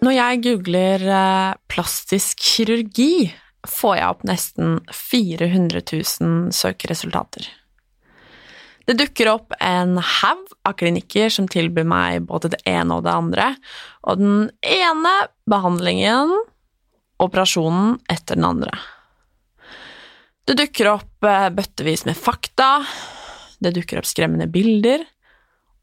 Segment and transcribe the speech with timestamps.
[0.00, 3.28] Når jeg googler eh, plastisk kirurgi,
[3.68, 7.44] får jeg opp nesten 400 000 søkeresultater.
[8.88, 13.12] Det dukker opp en haug av klinikker som tilbyr meg både det ene og det
[13.12, 13.50] andre,
[14.08, 15.12] og den ene
[15.50, 16.32] behandlingen,
[17.20, 18.72] operasjonen etter den andre.
[20.48, 22.78] Det dukker opp eh, bøttevis med fakta,
[23.60, 25.04] det dukker opp skremmende bilder,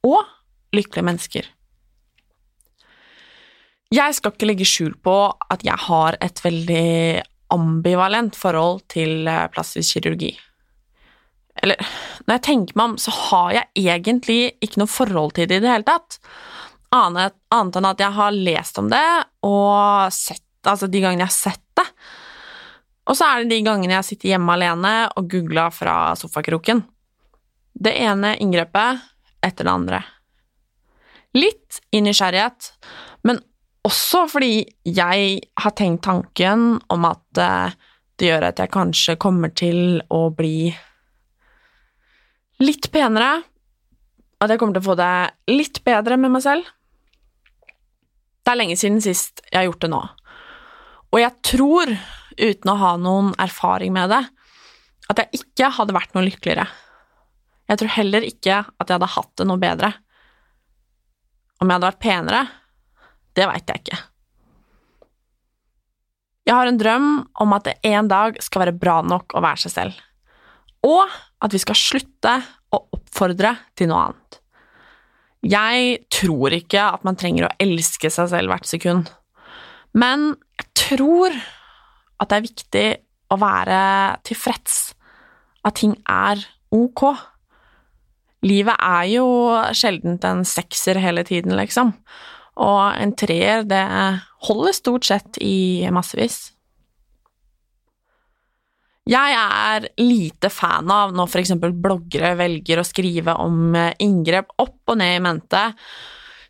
[0.10, 0.26] og
[0.74, 1.54] lykkelige mennesker.
[3.94, 5.16] Jeg skal ikke legge skjul på
[5.48, 7.24] at jeg har et veldig
[7.56, 10.34] ambivalent forhold til eh, plastisk kirurgi.
[11.64, 11.80] Eller,
[12.28, 15.64] når jeg tenker meg om, så har jeg egentlig ikke noe forhold til det i
[15.64, 16.20] det hele tatt.
[16.94, 19.06] Annet, annet enn at jeg har lest om det
[19.48, 21.84] og sett Altså de gangene jeg har sett det.
[23.08, 26.82] Og så er det de gangene jeg sitter hjemme alene og googler fra sofakroken.
[27.72, 29.06] Det ene inngrepet
[29.48, 30.02] etter det andre.
[31.38, 32.68] Litt i nysgjerrighet,
[33.24, 33.40] men
[33.88, 37.76] også fordi jeg har tenkt tanken om at eh,
[38.18, 40.72] det gjør at jeg kanskje kommer til å bli
[42.64, 43.44] litt penere,
[44.42, 45.14] at jeg kommer til å få det
[45.54, 46.72] litt bedre med meg selv.
[48.42, 50.02] Det er lenge siden sist jeg har gjort det nå,
[51.14, 51.94] og jeg tror,
[52.38, 54.24] uten å ha noen erfaring med det,
[55.08, 56.68] at jeg ikke hadde vært noe lykkeligere.
[57.68, 59.92] Jeg tror heller ikke at jeg hadde hatt det noe bedre.
[61.58, 62.42] Om jeg hadde vært penere,
[63.38, 64.00] det veit jeg ikke.
[66.48, 67.08] Jeg har en drøm
[67.44, 69.98] om at det en dag skal være bra nok å være seg selv,
[70.88, 71.12] og
[71.44, 72.38] at vi skal slutte
[72.74, 74.40] å oppfordre til noe annet.
[75.48, 79.12] Jeg tror ikke at man trenger å elske seg selv hvert sekund,
[79.98, 81.36] men jeg tror
[82.18, 82.88] at det er viktig
[83.34, 83.82] å være
[84.28, 84.78] tilfreds,
[85.68, 86.42] at ting er
[86.74, 87.04] ok.
[88.48, 89.28] Livet er jo
[89.76, 91.92] sjeldent en sekser hele tiden, liksom.
[92.58, 93.84] Og en treer, det
[94.48, 96.40] holder stort sett i massevis.
[99.08, 105.00] Jeg er lite fan av når eksempel bloggere velger å skrive om inngrep opp og
[105.00, 105.62] ned i mente,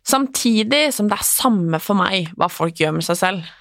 [0.08, 3.54] samtidig som det er samme for meg hva folk gjør med seg selv.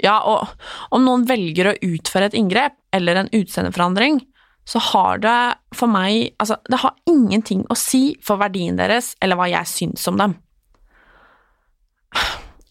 [0.00, 0.48] Ja, og
[0.96, 4.22] om noen velger å utføre et inngrep eller en utseendeforandring,
[4.64, 5.38] så har det
[5.76, 10.06] for meg Altså, det har ingenting å si for verdien deres eller hva jeg syns
[10.08, 10.36] om dem.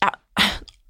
[0.04, 0.14] Ja,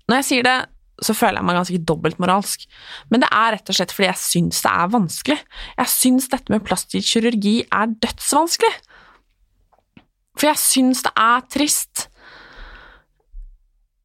[0.10, 0.58] når jeg sier det,
[1.06, 2.66] så føler jeg meg ganske dobbeltmoralsk,
[3.12, 5.38] men det er rett og slett fordi jeg syns det er vanskelig.
[5.78, 8.74] Jeg syns dette med plastisk kirurgi er dødsvanskelig.
[10.40, 12.08] For jeg syns det er trist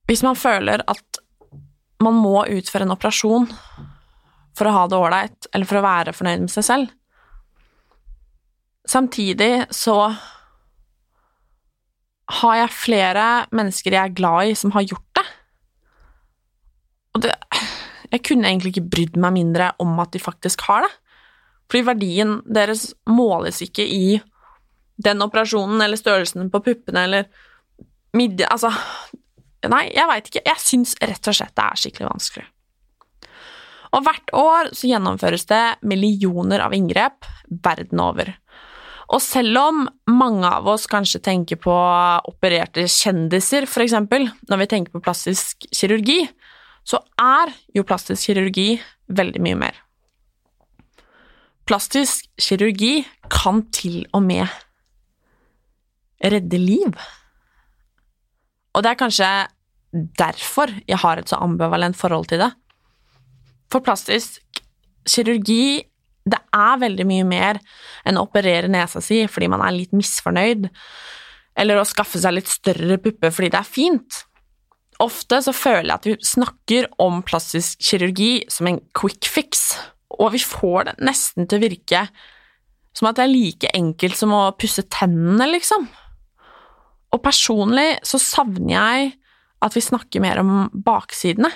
[0.05, 1.21] hvis man føler at
[2.05, 3.47] man må utføre en operasjon
[4.55, 6.91] for å ha det ålreit, eller for å være fornøyd med seg selv.
[8.85, 9.97] Samtidig så
[12.31, 15.25] har jeg flere mennesker jeg er glad i, som har gjort det.
[17.15, 17.35] Og det
[18.15, 20.91] Jeg kunne egentlig ikke brydd meg mindre om at de faktisk har det.
[21.67, 24.21] Fordi verdien deres måles ikke i
[25.03, 27.25] den operasjonen eller størrelsen på puppene eller
[28.15, 28.47] midje...
[28.47, 28.71] Altså
[29.65, 30.43] Nei, jeg veit ikke.
[30.45, 32.45] Jeg syns rett og slett det er skikkelig vanskelig.
[33.97, 37.25] Og hvert år så gjennomføres det millioner av inngrep
[37.65, 38.35] verden over.
[39.15, 41.75] Og selv om mange av oss kanskje tenker på
[42.27, 46.25] opererte kjendiser, eksempel, når vi tenker på plastisk kirurgi,
[46.85, 48.75] så er jo plastisk kirurgi
[49.15, 49.79] veldig mye mer.
[51.65, 54.51] Plastisk kirurgi kan til og med
[56.25, 56.99] redde liv.
[58.75, 59.31] Og det er kanskje
[60.19, 62.51] derfor jeg har et så ambivalent forhold til det.
[63.71, 64.43] For plastisk
[65.07, 65.85] kirurgi
[66.25, 67.61] det er veldig mye mer
[68.09, 70.71] enn å operere nesa si fordi man er litt misfornøyd,
[71.61, 74.23] eller å skaffe seg litt større pupper fordi det er fint.
[75.03, 79.75] Ofte så føler jeg at vi snakker om plastisk kirurgi som en quick fix,
[80.15, 82.07] og vi får det nesten til å virke
[82.95, 85.89] som at det er like enkelt som å pusse tennene, liksom.
[87.15, 89.15] Og personlig så savner jeg
[89.65, 91.51] at vi snakker mer om baksidene.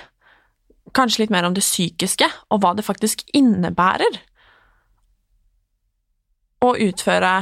[0.96, 4.18] Kanskje litt mer om det psykiske, og hva det faktisk innebærer
[6.64, 7.32] å utføre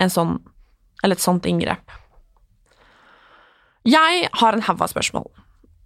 [0.00, 0.38] en sånn,
[1.02, 1.96] eller et sånt inngrep.
[3.88, 5.30] Jeg har en haug av spørsmål,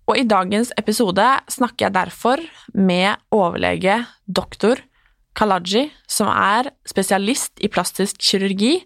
[0.04, 2.42] og i dagens episode snakker jeg derfor
[2.74, 4.82] med overlege doktor
[5.34, 8.76] Kalaji, som er spesialist i plastisk kirurgi,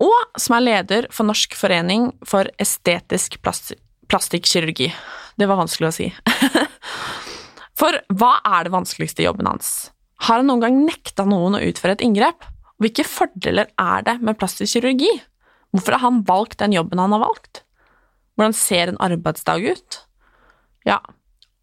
[0.00, 4.90] og som er leder for Norsk forening for estetisk plastikkirurgi.
[5.36, 6.08] Det var vanskelig å si.
[7.80, 9.90] for hva er det vanskeligste jobben hans?
[10.24, 12.44] Har han noen gang nekta noen å utføre et inngrep?
[12.76, 15.08] Hvilke fordeler er det med plastisk kirurgi?
[15.72, 17.62] Hvorfor har han valgt den jobben han har valgt?
[18.36, 19.96] Hvordan ser en arbeidsdag ut?
[20.84, 20.98] Ja,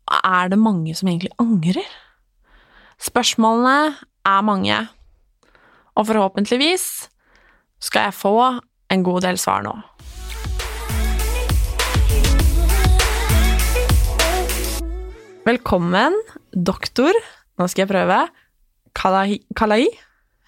[0.09, 1.85] er det mange som egentlig angrer?
[2.97, 3.93] Spørsmålene
[4.25, 4.77] er mange,
[5.93, 6.85] og forhåpentligvis
[7.77, 8.33] skal jeg få
[8.89, 9.75] en god del svar nå.
[15.45, 16.17] Velkommen,
[16.57, 17.13] doktor,
[17.61, 18.19] nå skal jeg prøve,
[18.97, 19.93] Kalai?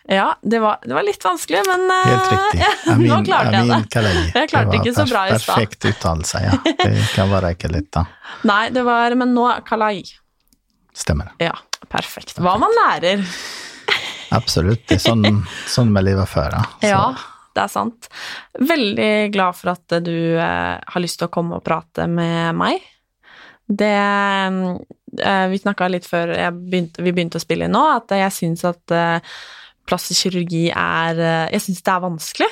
[0.08, 2.92] Ja, det var, det var, litt vanskelig, men uh, Helt riktig.
[2.94, 4.18] Amin, nå klarte jeg det.
[4.36, 5.48] Jeg klarte ikke så bra i stad.
[5.48, 6.58] Perfekt uttalelse, ja.
[6.78, 8.06] Det kan være ikke litt, da.
[8.52, 10.04] Nei, det var Men nå Kalai.
[10.96, 11.34] Stemmer.
[11.42, 11.56] Ja,
[11.90, 12.38] perfekt.
[12.38, 13.26] Hva man lærer.
[14.38, 14.86] Absolutt.
[14.86, 16.62] Det er sånn, sånn vi lever før, Da.
[16.86, 17.04] Ja,
[17.56, 18.10] det er sant.
[18.62, 22.86] Veldig glad for at du eh, har lyst til å komme og prate med meg.
[23.66, 28.34] Det eh, Vi snakka litt før begynte, vi begynte å spille inn nå, at jeg
[28.36, 29.38] syns at eh,
[29.90, 32.52] plastisk kirurgi er eh, Jeg syns det er vanskelig.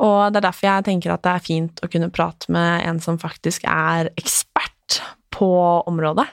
[0.00, 3.00] Og det er derfor jeg tenker at det er fint å kunne prate med en
[3.04, 5.00] som faktisk er ekspert
[5.34, 5.50] på
[5.90, 6.26] området.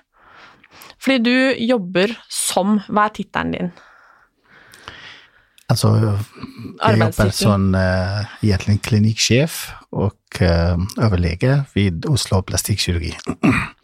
[1.04, 1.36] Fordi du
[1.68, 3.74] jobber som Hva er tittelen din?
[5.68, 5.92] Altså,
[6.80, 9.58] jeg jobber som egentlig klinikksjef
[9.92, 13.12] og uh, overlege ved Oslo plastikkirurgi.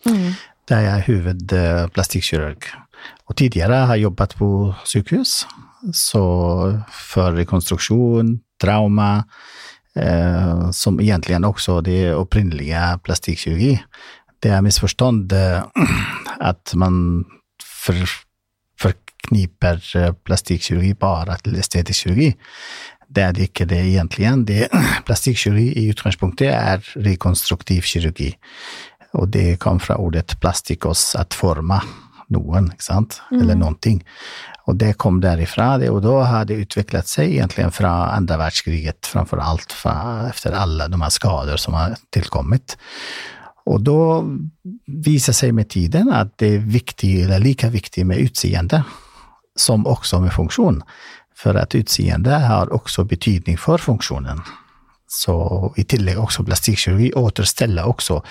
[0.07, 0.31] Mm.
[0.71, 2.69] Der jeg er hovedplastikkirurg.
[3.27, 4.47] Og tidligere har jeg jobbet på
[4.87, 5.43] sykehus
[5.91, 6.23] så
[6.87, 9.23] for rekonstruksjon, trauma,
[9.95, 13.77] eh, som egentlig også det opprinnelige plastikkirurgi.
[14.43, 15.63] Det er misforstånd eh,
[16.39, 17.23] at man
[17.63, 17.95] for,
[18.79, 22.33] forkniper eh, plastikkirurgi bare til estetisk kirurgi.
[23.13, 24.69] Det er det ikke det egentlig.
[25.07, 28.31] Plastikkirurgi i utgangspunktet er rekonstruktiv kirurgi.
[29.13, 31.77] Og det kom fra ordet plastikos, at forme
[32.33, 33.61] noen, ikke sant, eller mm.
[33.61, 33.99] noen ting.
[34.63, 39.41] Og det kom derifra, og da har det utviklet seg egentlig fra andre verdenskriget, framfor
[39.43, 39.95] alt fra,
[40.29, 42.77] etter alle de her skader som har tilkommet.
[43.67, 44.23] Og da
[45.03, 48.83] viser seg med tiden at det er viktig, eller like viktig med utseende
[49.59, 50.81] som også med funksjon.
[51.35, 54.39] For at utseende har også betydning for funksjonen.
[55.13, 55.33] Så
[55.77, 58.21] i tillegg også plastikkirurgi återsteller også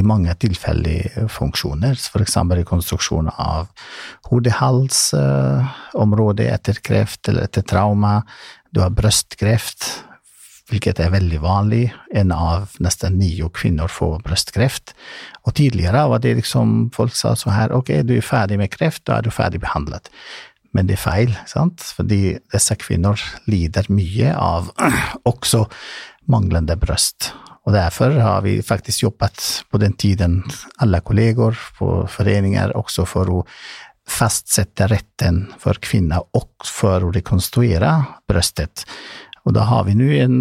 [0.00, 2.36] i mange tilfeller funksjoner, f.eks.
[2.62, 3.68] rekonstruksjon av
[4.30, 8.22] hode-hals-området etter kreft eller etter trauma.
[8.72, 10.04] Du har brystkreft,
[10.72, 11.92] hvilket er veldig vanlig.
[12.16, 14.96] En av nesten ni kvinner får brystkreft.
[15.44, 19.04] Og tidligere var det liksom folk sa sånn her, ok, du er ferdig med kreft,
[19.04, 20.08] da er du ferdig behandlet.
[20.72, 21.84] Men det er feil, sant?
[21.92, 24.72] fordi disse kvinner lider mye av
[25.32, 25.66] også
[26.30, 27.32] manglende brøst.
[27.62, 30.40] Og derfor har vi faktisk jobbet på den tiden,
[30.82, 33.42] alle kolleger på foreninger, også for å
[34.08, 37.92] fastsette retten for kvinner og for å rekonstruere
[38.28, 38.82] brøstet.
[39.46, 40.38] Og da har vi nå en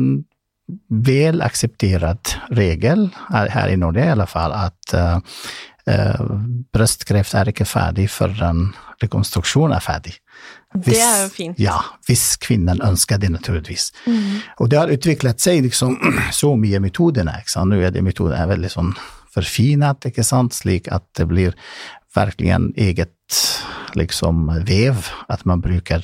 [1.05, 5.19] vel akseptert regel her i Norge, i alle fall, at uh,
[6.73, 8.63] brystkreft er ikke ferdig før en
[9.01, 10.15] rekonstruksjon er ferdig.
[10.71, 11.59] Hvis, det er jo fint.
[11.59, 13.89] Ja, hvis kvinnen ønsker det, naturligvis.
[14.05, 14.37] Mm.
[14.63, 15.97] Og det har utviklet seg liksom
[16.41, 17.33] så mye metodene.
[17.41, 17.73] ikke sant?
[17.73, 18.93] Nå er det metodene veldig sånn
[19.31, 21.55] forfinet, ikke sant, slik at det blir
[22.15, 23.15] virkelig en eget
[23.95, 26.03] liksom vev at man bruker.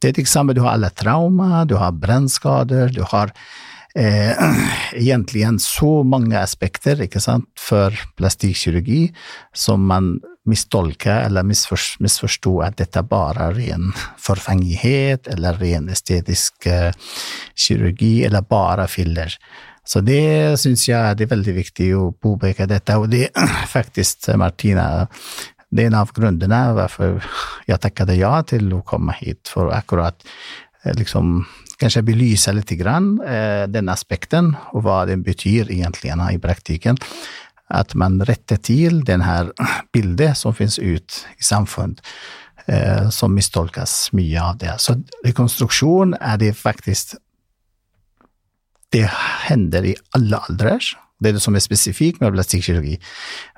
[0.00, 3.32] Det er det samme, du har alle traumer, du har brennskader, du har
[3.96, 4.32] eh,
[4.94, 9.08] egentlig så mange aspekter ikke sant, for plastikkirurgi
[9.56, 10.16] som man
[10.48, 13.90] mistolke eller misforstå at dette bare er ren
[14.22, 16.90] forfengelighet eller ren estetisk uh,
[17.54, 19.34] kirurgi eller bare filler.
[19.88, 23.30] Så det syns jeg det er veldig viktig å påpeke dette, og det
[23.76, 25.06] faktisk Martina
[25.68, 27.18] Det er en av grunnene hvorfor
[27.68, 30.16] jeg takket ja til å komme hit, for akkurat
[30.84, 31.42] eh, liksom
[31.78, 36.96] kanskje belyse litt grann, eh, den aspekten, og hva den betyr egentlig i praktikken.
[37.68, 39.50] At man retter til den her
[39.92, 42.00] bildet som finnes ut i samfunnet,
[42.66, 44.78] eh, som mistolkes mye av det.
[44.80, 44.96] Så
[45.26, 47.16] rekonstruksjon er det faktisk
[48.88, 49.04] Det
[49.44, 50.80] hender i alle aldrer.
[51.20, 52.94] Det er det som er spesifikt med plastikkirurgi.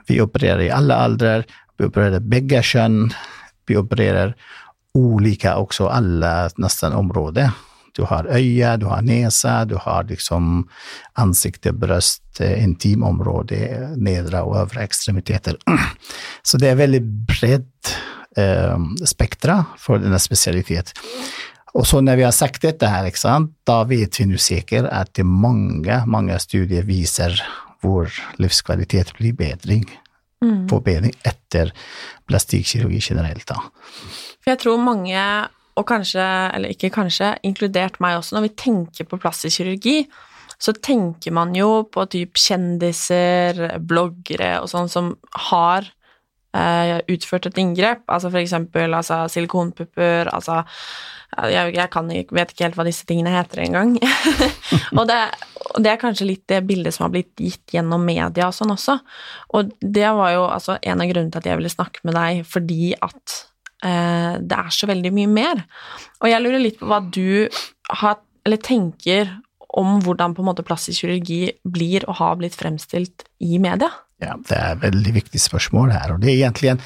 [0.08, 1.44] Vi opererer i alle aldrer,
[1.78, 3.12] vi opererer begge kjønn,
[3.68, 4.34] vi opererer
[4.98, 7.52] ulike også alle nesten områder.
[7.96, 10.64] Du har øye, du har nese, du har liksom
[11.18, 15.58] ansikte, bryst, intimområde, nedre og øvre ekstremiteter.
[16.48, 17.94] Så det er veldig bredt
[18.38, 20.96] eh, spektra for denne spesialiteten.
[21.78, 23.06] Og så når vi har sagt dette her,
[23.66, 27.36] da vet vi nå sikkert at det mange, mange studier viser
[27.80, 28.10] hvor
[28.42, 29.84] livskvalitet blir bedring,
[30.42, 30.66] mm.
[30.68, 31.70] forbedring etter
[32.28, 33.46] plastikkirurgi generelt.
[33.46, 33.60] da.
[34.42, 35.22] For jeg tror mange,
[35.80, 40.02] og kanskje, eller ikke kanskje, inkludert meg også, når vi tenker på plastisk kirurgi,
[40.60, 45.14] så tenker man jo på typ kjendiser, bloggere og sånn som
[45.48, 45.88] har
[46.56, 50.60] eh, utført et inngrep, altså for eksempel altså, silikonpupper, altså
[51.48, 53.94] jeg, jeg kan, vet ikke helt hva disse tingene heter engang.
[54.98, 55.20] og det,
[55.78, 58.98] det er kanskje litt det bildet som har blitt gitt gjennom media og sånn også.
[59.54, 62.42] Og det var jo altså en av grunnene til at jeg ville snakke med deg,
[62.50, 63.36] fordi at
[63.80, 65.62] det er så veldig mye mer.
[66.20, 67.48] Og jeg lurer litt på hva du
[68.02, 69.30] har, eller tenker
[69.78, 73.90] om hvordan på en måte plastisk kirurgi blir og har blitt fremstilt i media.
[74.20, 76.82] Ja, det er et veldig viktig spørsmål her, og det er egentlig en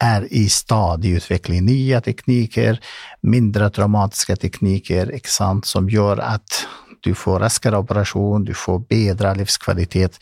[0.00, 1.66] er i stadig utvikling.
[1.66, 2.80] Nye teknikker,
[3.26, 6.64] mindre traumatiske teknikker, ikke sant, som gjør at
[7.04, 10.18] du får raskere operasjon, du får bedre livskvalitet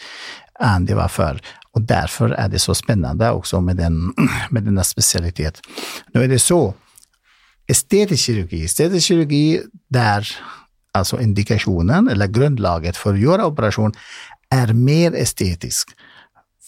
[0.62, 1.40] enn det var før.
[1.72, 4.12] Og derfor er det så spennende også med, den,
[4.54, 5.62] med denne spesialitet.
[6.12, 6.60] Nå er det så,
[7.70, 9.44] estetisk kirurgi, estetisk kirurgi
[9.92, 10.26] der
[10.92, 13.94] altså indikasjonen, eller grunnlaget for å gjøre operasjon,
[14.52, 15.94] er mer estetisk.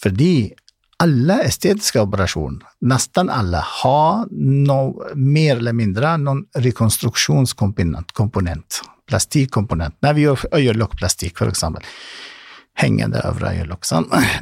[0.00, 0.54] Fordi
[1.02, 8.14] alle estetiske operasjoner, nesten alle, har noe, mer eller mindre noen rekonstruksjonskomponent,
[9.10, 9.96] plastikkomponent.
[10.02, 11.84] Når vi gjør øyelokkplastikk, eksempel,
[12.80, 13.84] hengende øvre øyelokk,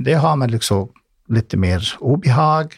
[0.07, 0.90] det har man liksom
[1.33, 2.76] litt mer ubehag.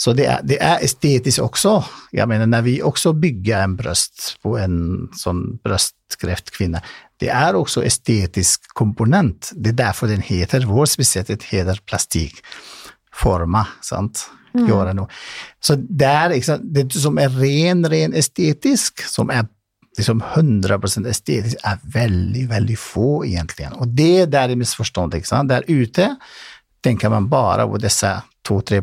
[0.00, 1.74] Så det er, det er, estetisk også.
[2.16, 6.80] Jeg mener, når vi også bygger en bryst på en sånn brystkreftkvinne,
[7.20, 9.50] det er også estetisk komponent.
[9.52, 14.24] Det er derfor den heter, vår spesialitet heter plastikkforma, sant.
[14.54, 14.64] Mm.
[14.66, 15.12] Gjøre noe.
[15.62, 19.44] Så det er liksom, det som er ren, ren estetisk, som er
[19.98, 20.78] liksom 100
[21.10, 23.70] estetisk, er veldig, veldig få, egentlig.
[23.80, 25.50] Og det der er misforstått, ikke sant.
[25.50, 26.14] Der ute
[26.84, 28.12] tenker man bare på disse
[28.48, 28.82] 2-3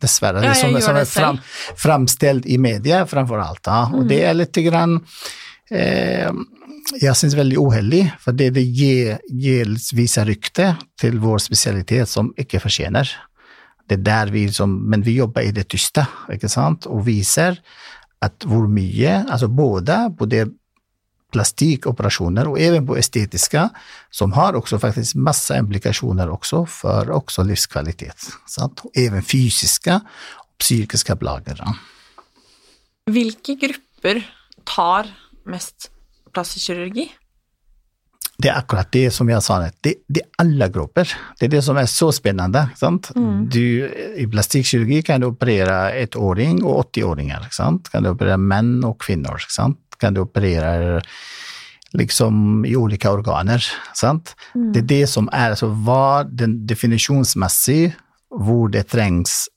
[0.00, 0.40] Dessverre.
[0.44, 1.38] Ja, som, som er fram,
[1.76, 3.60] framstilt i media, framfor alt.
[3.66, 3.82] Da.
[3.92, 4.08] Og mm.
[4.08, 4.94] det er litt grann
[5.70, 6.30] eh,
[6.96, 12.32] Jeg syns veldig uheldig, for det, det gir, gir viser rykte til vår spesialitet som
[12.40, 13.12] ikke fortjener.
[13.84, 17.60] Det er der vi liksom, Men vi jobber i det tyste, ikke sant, og viser
[18.22, 20.46] at hvor mye Altså både på det
[21.30, 23.62] plastikkoperasjoner, og even på estetiske,
[24.10, 28.32] som har også faktisk masse implikasjoner også for også livskvalitet.
[28.50, 28.82] Sant?
[28.84, 30.00] Og even fysiske,
[30.40, 31.62] og psykiske plager.
[33.10, 34.24] Hvilke grupper
[34.66, 35.10] tar
[35.46, 35.90] mest
[36.34, 37.06] plastisk kirurgi?
[38.40, 41.10] Det er akkurat det som jeg sa, det, det er alle grupper.
[41.38, 42.62] Det er det som er så spennende.
[42.80, 43.42] Mm.
[43.52, 43.60] Du,
[44.16, 47.50] I plastikkirurgi kan du operere ettåring og 80-åringer.
[47.90, 49.44] Kan du operere menn og kvinner.
[50.00, 51.00] Kan du operere
[51.98, 53.64] liksom i ulike organer.
[54.54, 54.70] Mm.
[54.72, 57.92] Det er det som er altså hva den definisjonsmessig
[58.30, 59.48] hvor det trengs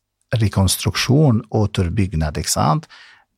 [0.41, 2.89] rekonstruksjon og tilbyggnad, ikke sant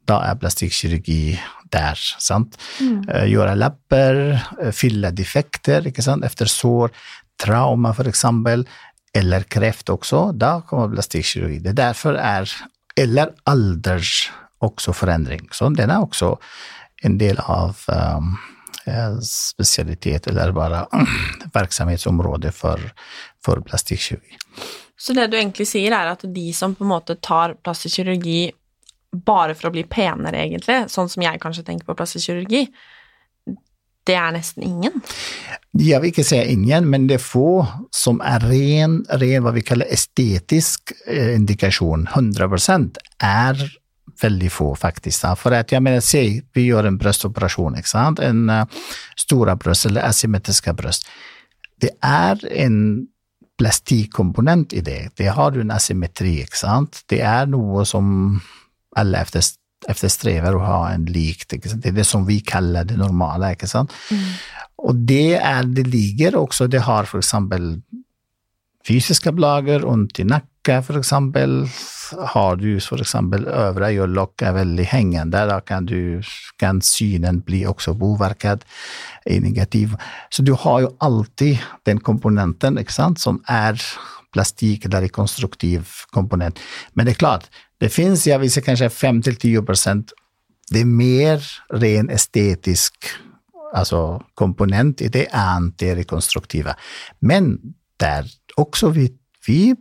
[0.09, 1.35] da er plastikkirurgi
[1.71, 1.99] der.
[2.19, 2.57] sant?
[2.79, 3.03] Mm.
[3.09, 4.21] Eh, gjøre lepper,
[4.61, 6.25] eh, fylle defekter ikke sant?
[6.25, 6.93] etter sår,
[7.41, 8.65] trauma eksempel,
[9.15, 10.31] eller kreft også.
[10.37, 11.59] Da kommer plastikkirurgi.
[11.63, 12.49] Det derfor er
[12.97, 14.29] Eller alders
[14.63, 15.49] også forandring.
[15.51, 16.37] Så den er også
[17.03, 18.37] en del av um,
[19.19, 20.85] spesialitet, eller bare
[21.57, 22.79] virksomhetsområde for,
[23.43, 24.39] for plastikkirurgi.
[24.95, 28.53] Så det du egentlig sier, er at de som på en måte tar plastisk kirurgi
[29.25, 32.65] bare for å bli penere, egentlig, sånn som jeg kanskje tenker på plastisk kirurgi,
[34.05, 34.99] det er nesten ingen?
[35.81, 39.63] Jeg vil ikke si ingen, men det er få som er ren, ren hva vi
[39.65, 43.65] kaller estetisk eh, indikasjon, 100 er
[44.21, 45.25] veldig få, faktisk.
[45.39, 46.21] For at jeg mener, se,
[46.53, 48.85] vi gjør en brøstoperasjon, ikke sant, en uh,
[49.19, 51.09] store bryst eller asymmetriske bryst.
[51.81, 52.77] Det er en
[53.59, 55.15] plastikkomponent i det.
[55.17, 57.01] Det har du en asymmetri, ikke sant.
[57.11, 58.37] Det er noe som
[58.95, 61.45] alle efterstrever å ha en lik.
[61.49, 63.53] Det er det som vi kaller det normale.
[63.55, 63.93] ikke sant?
[64.09, 64.25] Mm.
[64.85, 67.77] Og det er det ligger også Det har eksempel
[68.85, 71.63] fysiske plager, vondt i nakke for eksempel.
[72.33, 76.21] Har du eksempel øvre øyelokk er veldig hengende, da kan, du,
[76.61, 78.65] kan synen bli også påvirket
[79.25, 79.95] i negativ.
[80.29, 83.81] Så du har jo alltid den komponenten ikke sant, som er
[84.35, 86.59] plastikk eller konstruktiv komponent.
[86.93, 87.49] Men det er klart,
[87.79, 90.11] det fins jag vill säga kanske 5-10
[90.73, 93.11] det er mer ren estetisk
[93.75, 96.73] altså komponent i det antirekonstruktive.
[97.19, 97.57] Men
[97.99, 98.25] der
[98.57, 99.09] også vi,
[99.47, 99.75] vi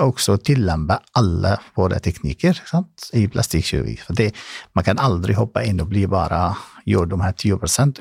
[0.00, 4.30] også tillämpa alle våre teknikker sant, i plastikkirurgi.
[4.74, 6.48] Man kan aldri hoppe inn og bli bare
[6.88, 7.52] gjøre de her 10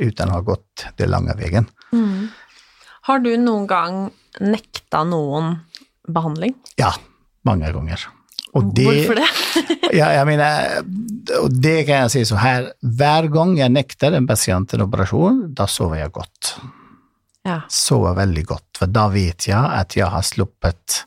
[0.02, 1.70] uten å ha gått den lange veien.
[1.94, 2.32] Mm.
[3.04, 5.58] Har du noen gang nekta noen
[6.08, 6.56] behandling?
[6.80, 6.94] Ja,
[7.48, 8.10] mange ganger.
[8.54, 9.30] Det, Hvorfor det?
[10.00, 10.84] ja, jeg mener,
[11.40, 15.40] og det kan jeg si så her, hver gang jeg nekter en pasient en operasjon,
[15.58, 16.52] da sover jeg godt.
[17.44, 17.64] Ja.
[17.72, 21.02] Sover veldig godt, for da vet jeg at jeg har sluppet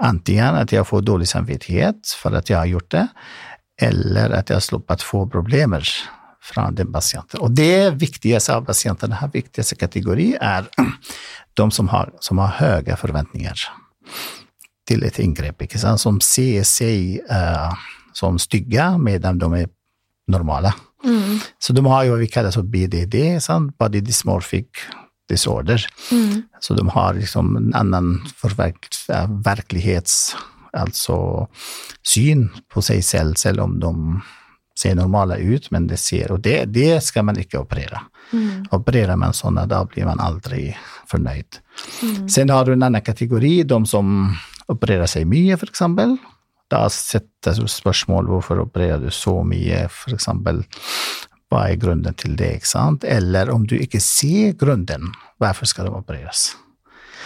[0.00, 3.04] enten at jeg får dårlig samvittighet for at jeg har gjort det,
[3.90, 5.84] eller at jeg har sluppet få problemer
[6.40, 7.42] fra den pasienten.
[7.44, 10.70] Og det viktigste av pasientene, den viktigste kategori, er
[11.60, 13.68] de som har, som har høye forventninger
[14.88, 17.82] til et inngrep, ikke sant, som ser seg eh,
[18.16, 19.70] som stygge, medan de er
[20.30, 20.72] normale.
[21.04, 21.38] Mm.
[21.62, 23.72] Så de har jo vi kaller så BDD, sant?
[23.78, 24.82] body dysmorphic
[25.30, 25.86] disorder.
[26.10, 26.42] Mm.
[26.60, 28.16] Så de har liksom en annen
[29.46, 30.34] virkelighets...
[30.70, 31.48] Altså
[32.06, 33.88] syn på seg selv, selv om de
[34.78, 38.00] ser normale ut, men det ser Og det, det skal man ikke operere.
[38.32, 38.66] Mm.
[38.70, 40.70] Opererer man sånne, da blir man aldri
[41.10, 41.60] fornøyd.
[42.02, 42.28] Mm.
[42.28, 44.30] Sen har du en annen kategori, de som
[44.70, 46.16] opererer seg mye, eksempel.
[46.70, 50.62] Da settes spørsmål hvorfor opererer du så mye, eksempel.
[51.50, 53.04] Hva er grunnen til det, ikke sant?
[53.04, 55.10] Eller om du ikke ser grunnen,
[55.42, 56.52] hvorfor skal de opereres?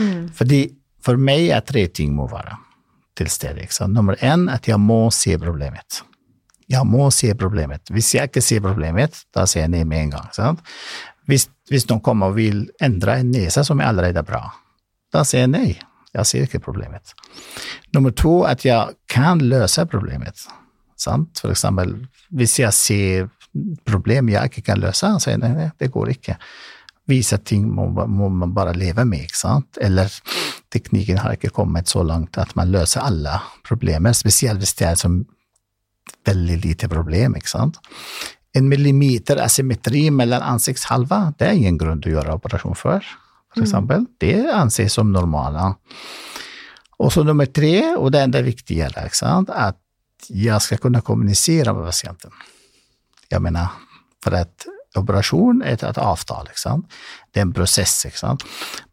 [0.00, 0.30] Mm.
[0.34, 0.62] Fordi
[1.04, 2.56] for meg er tre ting må være
[3.14, 3.62] til stede.
[3.62, 3.94] ikke sant?
[3.94, 6.00] Nummer én at jeg må se problemet.
[6.70, 7.84] Jeg må se problemet.
[7.92, 10.28] Hvis jeg ikke ser problemet, da ser jeg nei med en gang.
[10.32, 10.62] sant?
[11.28, 14.42] Hvis, hvis noen kommer og vil endre en nese som er allerede bra,
[15.14, 15.68] da sier jeg nei.
[16.14, 17.14] Jeg ser ikke problemet.
[17.94, 20.44] Nummer to, at jeg kan løse problemet.
[21.00, 21.40] Sant?
[21.42, 21.96] For eksempel,
[22.30, 23.26] hvis jeg ser
[23.86, 26.38] problem jeg ikke kan løse, så sier jeg nei, det går ikke.
[27.10, 29.80] Visse ting må, må, man bare leve med, ikke sant?
[29.82, 30.12] Eller
[30.72, 35.00] teknikken har ikke kommet så langt at man løser alle problemer, spesielt hvis det er
[35.00, 35.20] som
[36.24, 37.80] veldig lite problem, ikke sant?
[38.54, 43.02] En millimeter asymmetri mellom ansiktshalva, det er ingen grunn til å gjøre operasjon for
[43.54, 43.66] for mm.
[43.68, 44.04] eksempel.
[44.04, 44.10] Mm.
[44.18, 45.78] Det anses som normalt.
[46.98, 52.32] Og så nummer tre, og det enda viktigere, at jeg skal kunne kommunisere med pasienten.
[53.30, 53.74] Jeg mener,
[54.22, 54.66] for at
[54.98, 56.54] operasjon er et avtale.
[56.54, 58.06] Det er en prosess.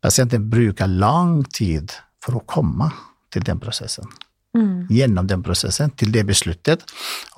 [0.02, 2.90] Pasienten bruker lang tid for å komme
[3.32, 4.10] til den prosessen.
[4.58, 4.88] Mm.
[4.92, 6.84] Gjennom den prosessen til det besluttet,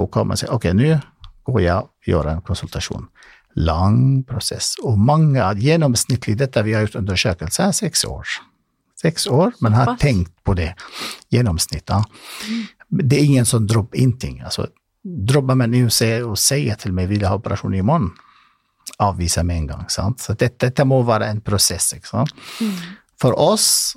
[0.02, 0.96] og kommer og sier ok, nå
[1.46, 3.10] går jeg og gjør en konsultasjon
[3.56, 4.74] lang prosess.
[4.84, 8.38] Og mange av gjennomsnittlig dette vi har gjort undersøkelser, er seks år.
[9.04, 10.74] Seks år, men har tenkt på det.
[11.34, 12.06] Gjennomsnittet.
[12.90, 14.42] det er ingen som dropper inn ting.
[14.46, 14.68] Altså,
[15.04, 18.14] dropper man UC og sier til meg vil jeg ha operasjon i morgen,
[19.00, 19.90] avviser med en gang.
[19.90, 20.22] Sant?
[20.22, 21.94] Så dette, dette må være en prosess.
[21.98, 22.34] Ikke sant?
[22.62, 22.76] Mm.
[23.20, 23.96] For oss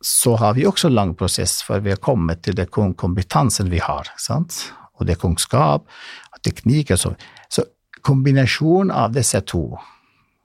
[0.00, 4.08] så har vi også lang prosess, for vi har kommet til den kompetansen vi har.
[4.18, 4.72] Sant?
[4.96, 5.86] Og det er kunnskap
[6.32, 6.94] og teknikk.
[6.96, 7.12] Så,
[7.48, 7.64] så
[8.04, 9.64] kombinasjonen av disse to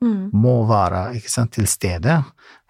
[0.04, 0.36] mm.
[0.36, 2.22] må være sant, til stede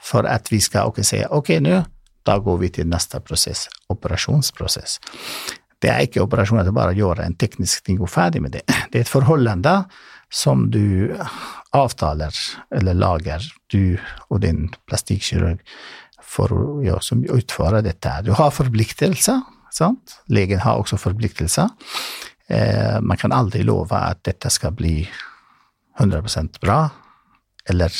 [0.01, 1.81] for at vi skal okay, si ok, nå
[2.25, 4.97] da går vi til neste prosess, operasjonsprosess.
[5.81, 8.63] Det er ikke operasjon det er bare gjøre en teknisk ting og ferdig med det.
[8.91, 9.75] Det er et forholdende
[10.33, 11.13] som du
[11.75, 12.33] avtaler
[12.73, 13.97] eller lager, du
[14.29, 15.59] og din plastikkirurg,
[16.35, 16.99] for å ja,
[17.33, 18.17] utføre dette.
[18.27, 19.41] Du har forpliktelser,
[19.73, 20.17] sant?
[20.27, 21.71] Legen har også forpliktelser.
[22.51, 24.99] Eh, man kan aldri love at dette skal bli
[25.99, 26.79] 100 bra,
[27.69, 27.91] eller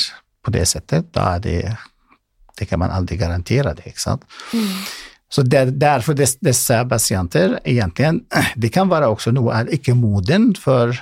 [0.44, 1.12] på det settet.
[1.16, 1.60] Da er det
[2.56, 4.24] det kan man aldri garantere det, ikke sant.
[4.54, 4.70] Mm.
[5.28, 8.22] Så der, derfor des, disse pasienter egentlig,
[8.62, 10.94] det kan være også noe er ikke moden for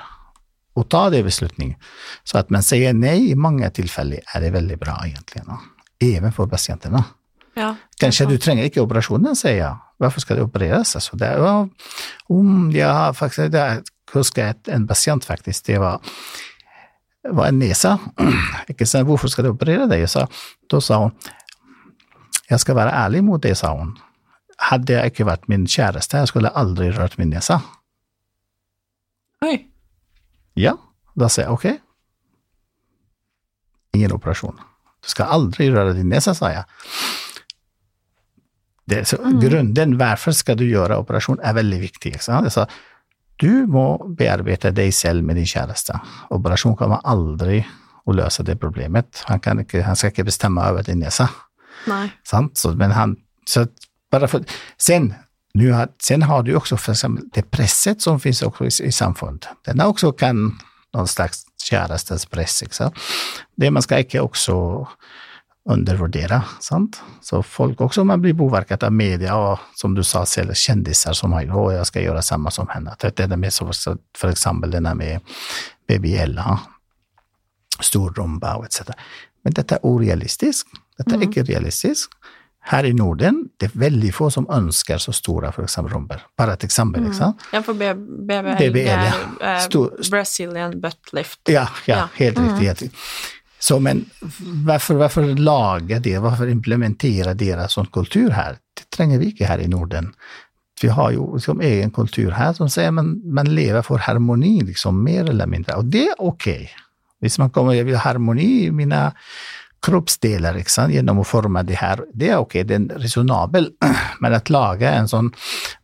[0.74, 1.76] å ta det beslutningen.
[2.26, 5.44] Så at man sier nei i mange tilfeller er det veldig bra, egentlig.
[5.46, 5.60] No?
[6.02, 7.04] Even for pasientene.
[7.54, 9.74] Ja, Kanskje du trenger ikke operasjonen, sier jeg.
[10.02, 10.96] Hvorfor skal det opereres?
[10.98, 11.68] Altså, det var,
[12.32, 15.66] om ja, faktisk, det husker jeg en pasient, faktisk.
[15.68, 16.02] Det var
[17.32, 17.94] var en nese.
[18.70, 20.04] Ikke sant, hvorfor skal du operere deg?
[20.04, 21.14] Da sa hun
[22.50, 23.94] jeg skal være ærlig mot deg, sa hun.
[24.68, 27.56] Hadde jeg ikke vært min kjæreste, jeg skulle aldri rørt min nese.
[29.44, 29.56] Oi.
[30.60, 30.76] Ja,
[31.18, 31.64] da sa jeg ok.
[33.96, 34.60] Ingen operasjon.
[35.00, 36.68] Du skal aldri røre din nese, sa jeg.
[38.90, 39.38] Det, så mm.
[39.40, 42.12] Grunnen hvorfor skal du gjøre operasjon, er veldig viktig.
[42.20, 42.66] Jeg
[43.42, 43.86] du må
[44.18, 45.96] bearbeide deg selv med din kjæreste.
[46.34, 47.64] Operasjon kommer aldri
[48.04, 49.24] å løse det problemet.
[49.30, 51.26] Han, ikke, han skal ikke bestemme over din nese.
[52.24, 53.16] Så, men han,
[53.48, 53.66] så
[54.12, 54.44] bare for,
[54.78, 55.10] sen,
[55.58, 58.92] nu har, sen har du också för exempel det presset som finns också i, i
[58.92, 59.46] samfund.
[59.64, 60.58] Den också kan
[60.94, 62.62] någon slags kärestens press.
[63.56, 64.86] Det man ska ikke også
[65.64, 66.42] undervurdere.
[66.60, 67.00] sant?
[67.20, 71.32] Så folk også man blir påvirket av media og som du sa selv, kjendiser som
[71.32, 72.96] har å, jeg skal gjøre samme som henne.
[73.00, 75.36] Det er med for eksempel denne med
[75.88, 76.38] BBL,
[77.80, 78.92] storrumba og etc.
[79.44, 80.68] Men dette er urealistisk.
[80.98, 81.28] Dette er mm.
[81.28, 82.12] ikke realistisk.
[82.64, 86.22] Her i Norden det er veldig få som ønsker så store for eksempel rumper.
[86.36, 87.02] Bare et eksempel.
[87.04, 87.10] Mm.
[87.10, 87.48] ikke sant?
[87.52, 89.16] Ja, for BBL, BBL er ja.
[89.40, 91.40] uh, Stor, Brazilian butt lift.
[91.48, 92.06] Ja, ja, ja.
[92.20, 92.48] helt mm.
[92.48, 92.68] riktig.
[92.68, 93.34] Helt.
[93.64, 94.02] Så, men
[94.66, 98.58] hvorfor, hvorfor lage det, hvorfor implementere deres sånn kultur her?
[98.76, 100.10] Det trenger vi ikke her i Norden.
[100.82, 104.98] Vi har jo liksom egen kultur her som sier man, man lever for harmoni, liksom,
[105.06, 105.78] mer eller mindre.
[105.80, 106.48] Og det er ok.
[107.24, 109.06] Hvis man kommer til harmoni i mine
[109.84, 113.72] kroppsdeler ikke sant, gjennom å forme det her, det er ok, det er resonabel,
[114.20, 115.32] men å lage en sånn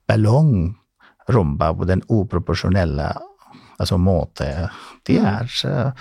[0.09, 3.12] ballongrumpe på den uproporsjonelle
[3.81, 4.51] altså måte,
[5.09, 5.29] det mm.
[5.33, 5.95] er,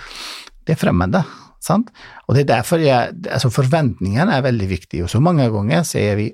[0.66, 1.24] det er fremmede.
[1.60, 1.90] Sant?
[2.26, 6.16] Og det er derfor jeg, altså forventningene er veldig viktige, og så mange ganger sier
[6.16, 6.30] vi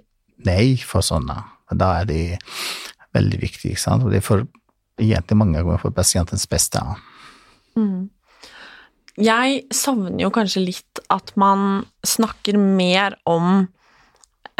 [0.47, 1.41] nei for sånne.
[1.75, 2.21] Da er det
[3.17, 4.05] veldig viktig, ikke sant?
[4.05, 4.45] og det er for,
[5.01, 6.83] egentlig mange ganger for pasientens beste.
[7.77, 8.09] Mm.
[9.17, 13.65] Jeg savner jo kanskje litt at man snakker mer om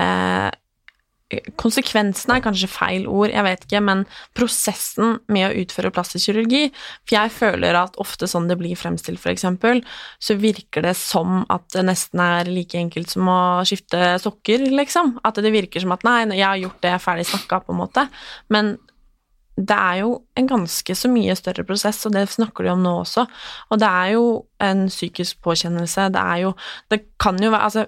[0.01, 0.51] eh,
[1.61, 4.05] Konsekvensene er kanskje feil ord, jeg vet ikke, men
[4.37, 6.69] prosessen med å utføre plastisk kirurgi
[7.05, 9.83] For jeg føler at ofte sånn det blir fremstilt, eksempel,
[10.23, 15.17] så virker det som at det nesten er like enkelt som å skifte sokker, liksom.
[15.27, 17.75] At det virker som at nei, jeg har gjort det, jeg er ferdig snakka, på
[17.75, 18.07] en måte.
[18.53, 18.77] Men
[19.57, 22.93] det er jo en ganske så mye større prosess, og det snakker de om nå
[23.01, 23.25] også.
[23.73, 24.25] Og det er jo
[24.61, 26.11] en psykisk påkjennelse.
[26.13, 26.55] Det er jo
[26.91, 27.87] Det kan jo være Altså,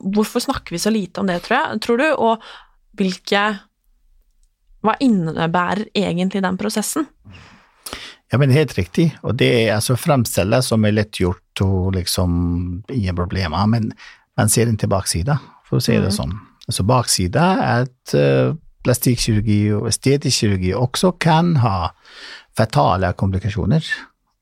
[0.00, 2.06] hvorfor snakker vi så lite om det, tror jeg, tror du?
[2.16, 2.42] Og
[2.96, 3.60] hvilke
[4.80, 7.06] Hva innebærer egentlig den prosessen?
[8.32, 9.10] Ja, men helt riktig.
[9.22, 12.30] Og det er altså fremstille som er lett gjort og liksom
[12.88, 13.90] ingen problemer, men
[14.38, 15.36] man ser en tilbakeside,
[15.68, 16.16] for å si det mm.
[16.16, 16.32] sånn.
[16.70, 21.90] Altså baksida er et uh, plastikkirurgi og estetisk kirurgi også kan ha
[22.56, 23.84] fatale komplikasjoner,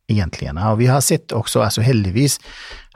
[0.08, 0.50] egentlig.
[0.54, 2.38] Og vi har sett også, altså heldigvis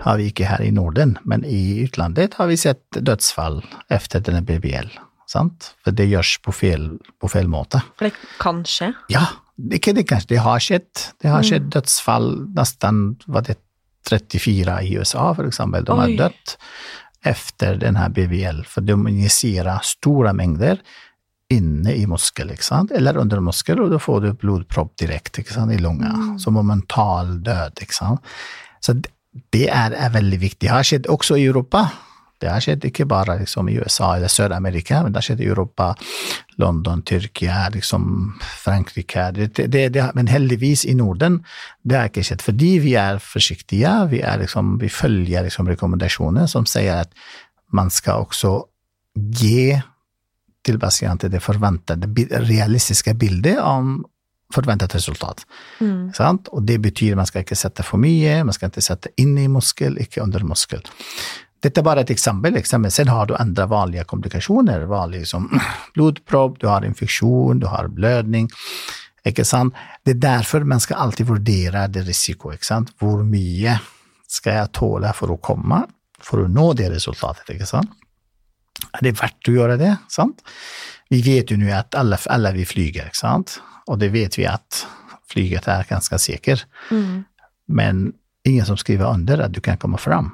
[0.02, 3.61] har vi ikke her i Norden, men i utlandet har vi sett dødsfall
[3.92, 4.90] etter denne BBL.
[5.31, 5.72] Sant?
[5.85, 6.88] For det gjøres på feil,
[7.20, 7.81] på feil måte.
[7.96, 8.90] For det kan skje?
[9.12, 9.26] Ja,
[9.57, 10.90] det, det, det har skjedd.
[11.22, 11.74] Det har skjedd mm.
[11.76, 13.59] dødsfall nesten var det
[14.09, 15.87] 34 i USA, for eksempel.
[15.87, 16.57] De har dødd
[17.33, 20.81] etter denne BBL, for de injiserer store mengder
[21.53, 22.93] inne i muskel, ikke sant?
[22.97, 26.12] eller under muskel, og da får du blodpropp direkte i lunga.
[26.12, 26.38] Mm.
[26.38, 27.83] en momental død.
[27.83, 28.21] ikke sant?
[28.81, 28.97] Så
[29.53, 30.67] det er, er, veldig viktig.
[30.67, 31.87] Det har skjedd også i Europa.
[32.43, 35.47] Det har skjedd ikke bare liksom, i USA eller Sør-Amerika, men det har skjedd i
[35.47, 35.93] Europa,
[36.59, 41.45] London, Tyrkia, liksom Frankrike det, det, Men heldigvis i Norden,
[41.87, 42.43] det har ikke skjedd.
[42.43, 47.15] Fordi vi er forsiktige, vi, er liksom, vi følger liksom rekommendasjoner som sier at
[47.73, 48.57] man skal også
[49.15, 49.79] gi
[50.62, 52.09] til pasienter det forventede,
[52.46, 54.01] realistiske bildet om
[54.53, 55.46] forventet resultat.
[55.81, 56.12] Mm.
[56.53, 59.48] Og det betyr man skal ikke sette for mye, man skal ikke sette inn i
[59.48, 60.85] muskel, ikke under muskel.
[61.62, 62.57] Dette er bare et eksempel.
[62.59, 62.90] eksempel.
[62.90, 64.87] Sen har du andre vanlige komplikasjoner.
[64.90, 65.48] vanlige som
[65.94, 68.51] blodpropp, du har infeksjon, du har blødning.
[69.25, 69.75] Ikke sant?
[70.05, 72.53] Det er derfor man skal alltid vurdere det risiko.
[72.53, 72.90] Ikke sant?
[72.98, 73.79] Hvor mye
[74.27, 75.85] skal jeg tåle for å komme,
[76.22, 77.55] for å nå det resultatet?
[77.55, 77.94] ikke sant?
[78.90, 79.92] Er det verdt å gjøre det?
[80.12, 80.42] sant?
[81.12, 83.61] Vi vet jo nå at alle, alle vi flyger, ikke sant?
[83.90, 84.85] og det vet vi at
[85.33, 86.66] flyget er ganske sikkert.
[86.90, 87.25] Mm.
[87.73, 88.03] Men
[88.47, 90.33] ingen som skriver under at du kan komme fram.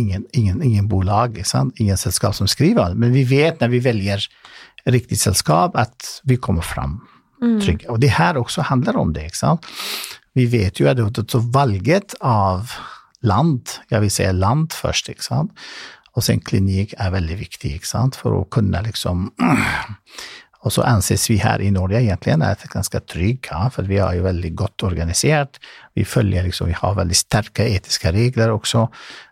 [0.00, 1.36] Ingen, ingen, ingen bolag,
[1.76, 2.94] ingen selskap som skriver.
[2.96, 4.26] Men vi vet når vi velger
[4.88, 7.00] riktig selskap, at vi kommer fram
[7.42, 7.60] mm.
[7.90, 9.28] Og det her også handler om det.
[9.30, 9.66] ikke sant?
[10.34, 12.72] Vi vet jo at valget av
[13.22, 15.52] land, jeg vil si land først, ikke sant?
[16.12, 18.18] Og sen klinikk er veldig viktig ikke sant?
[18.20, 19.30] for å kunne liksom
[20.62, 24.14] Og så anses vi her i Norge egentlig er ganske trygge, ja, for vi er
[24.14, 25.58] jo veldig godt organisert.
[25.98, 28.84] Vi følger liksom, vi har veldig sterke etiske regler også,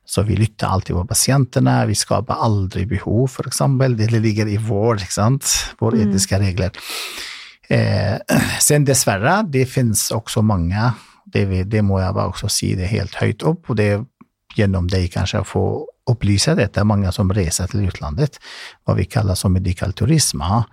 [0.03, 1.77] så vi lytter alltid på pasientene.
[1.87, 3.95] Vi skaper aldri behov, for eksempel.
[3.95, 6.09] Det ligger i vår, ikke sant, våre mm.
[6.09, 6.83] etiske regler.
[7.71, 8.16] Eh,
[8.66, 10.90] sen dessverre, det finnes også mange,
[11.31, 13.93] det, det, må jeg bare også si det helt høyt opp, og det
[14.57, 15.65] gjennom deg kanskje få
[16.11, 18.41] opplyse dette, mange som reiser til utlandet,
[18.85, 20.65] hva vi kaller som medikal turisme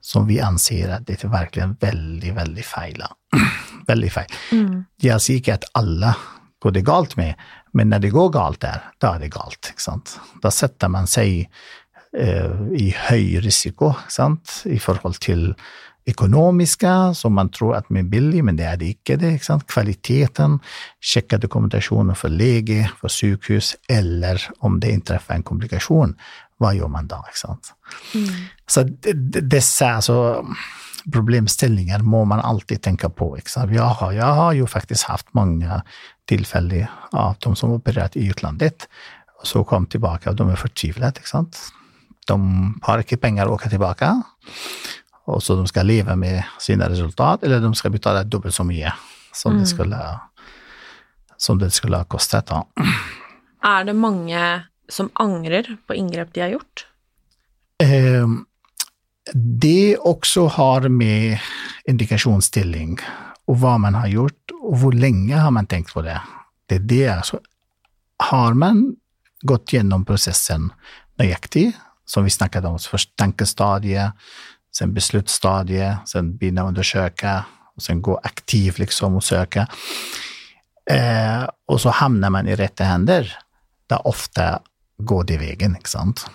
[0.00, 3.02] som vi anser at det er virkelig veldig, veldig feil.
[3.90, 4.38] veldig feil.
[4.56, 4.76] Mm.
[5.02, 6.14] Jeg sier ikke at alle
[6.60, 7.36] går det galt med,
[7.76, 9.60] men når det går galt der, da er det galt.
[9.70, 10.16] ikke sant?
[10.42, 11.44] Da setter man seg
[12.16, 14.62] eh, i høy risiko sant?
[14.66, 15.52] i forhold til
[16.08, 19.16] økonomiske, som man tror at er billig, men det er det ikke.
[19.16, 19.66] det, ikke sant?
[19.68, 20.60] Kvaliteten,
[21.00, 26.16] sjekke dokumentasjonen for lege, for sykehus, eller om det inntreffer en komplikasjon
[26.60, 27.22] hva gjør man da?
[27.28, 27.72] ikke sant?
[28.12, 28.44] Mm.
[28.68, 30.44] Så disse altså,
[31.12, 33.32] problemstillinger må man alltid tenke på.
[33.40, 33.72] ikke sant?
[33.74, 35.80] Jeg har, jeg har jo faktisk hatt mange
[36.30, 38.86] tilfeller av de som opererte i utlandet,
[39.40, 41.22] og så kom tilbake, og de er fortvilet.
[41.22, 41.62] ikke sant?
[42.28, 42.36] De
[42.84, 44.12] har ikke penger å åke tilbake,
[45.28, 48.92] og så de skal leve med sine resultat, eller de skal betale dobbelt så mye
[49.32, 49.60] som, mm.
[49.60, 49.98] det, skulle,
[51.36, 52.50] som det skulle ha kostet.
[52.50, 52.64] Da.
[53.64, 54.44] Er det mange
[54.90, 56.86] som angrer på inngrep de har gjort?
[57.82, 58.26] Eh,
[59.34, 61.38] det også har med
[61.88, 62.98] indikasjonsstilling
[63.50, 66.18] og hva man har gjort, og hvor lenge har man tenkt på det.
[66.70, 67.06] Det er det.
[67.16, 67.40] Altså,
[68.30, 68.84] har man
[69.42, 70.68] gått gjennom prosessen
[71.18, 71.70] nøyaktig,
[72.06, 74.14] som vi snakket om, først tankestadiet,
[74.74, 77.40] sen beslutsstadiet, sen begynne å undersøke,
[77.76, 79.66] og sen gå aktivt liksom og søke,
[80.90, 83.28] eh, og så havner man i rette hender,
[83.90, 84.52] da ofte
[85.00, 86.26] går det veien, ikke sant.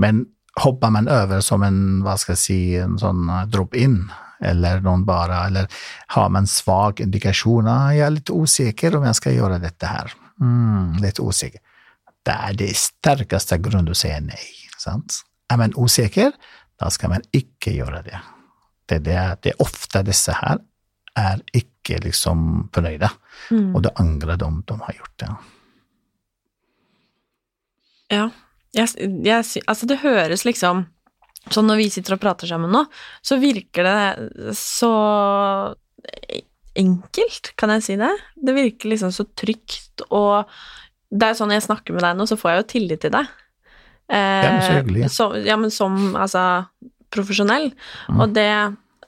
[0.00, 0.24] Men
[0.58, 4.00] hopper man over som en, hva skal jeg si, en sånn eh, drop-in,
[4.38, 5.80] eller noen bare, eller
[6.14, 10.14] har man svak indikasjon, ah, jeg er litt usikker om jeg skal gjøre dette her,
[10.42, 11.62] mm, litt usikker.
[12.26, 14.44] Det er det sterkeste grunn til å si nei,
[14.78, 15.22] sant.
[15.48, 16.34] Er man usikker,
[16.78, 18.18] da skal man ikke gjøre det.
[18.88, 20.60] Det, det, det er ofte disse her
[21.18, 23.08] er ikke liksom fornøyde,
[23.50, 23.72] mm.
[23.74, 25.30] og det angrer de de har gjort det.
[28.14, 28.28] Ja.
[28.76, 28.88] Jeg,
[29.24, 30.86] jeg, altså, det høres liksom
[31.48, 32.82] Sånn når vi sitter og prater sammen nå,
[33.24, 34.90] så virker det så
[36.76, 38.10] enkelt, kan jeg si det?
[38.36, 40.50] Det virker liksom så trygt, og
[41.08, 43.14] det er jo sånn jeg snakker med deg nå, så får jeg jo tillit til
[43.14, 43.30] deg.
[44.08, 45.10] Eh, ja, men så hyggelig.
[45.14, 46.44] Så, ja, men som altså
[47.12, 47.70] profesjonell,
[48.08, 48.20] mm.
[48.20, 48.50] og det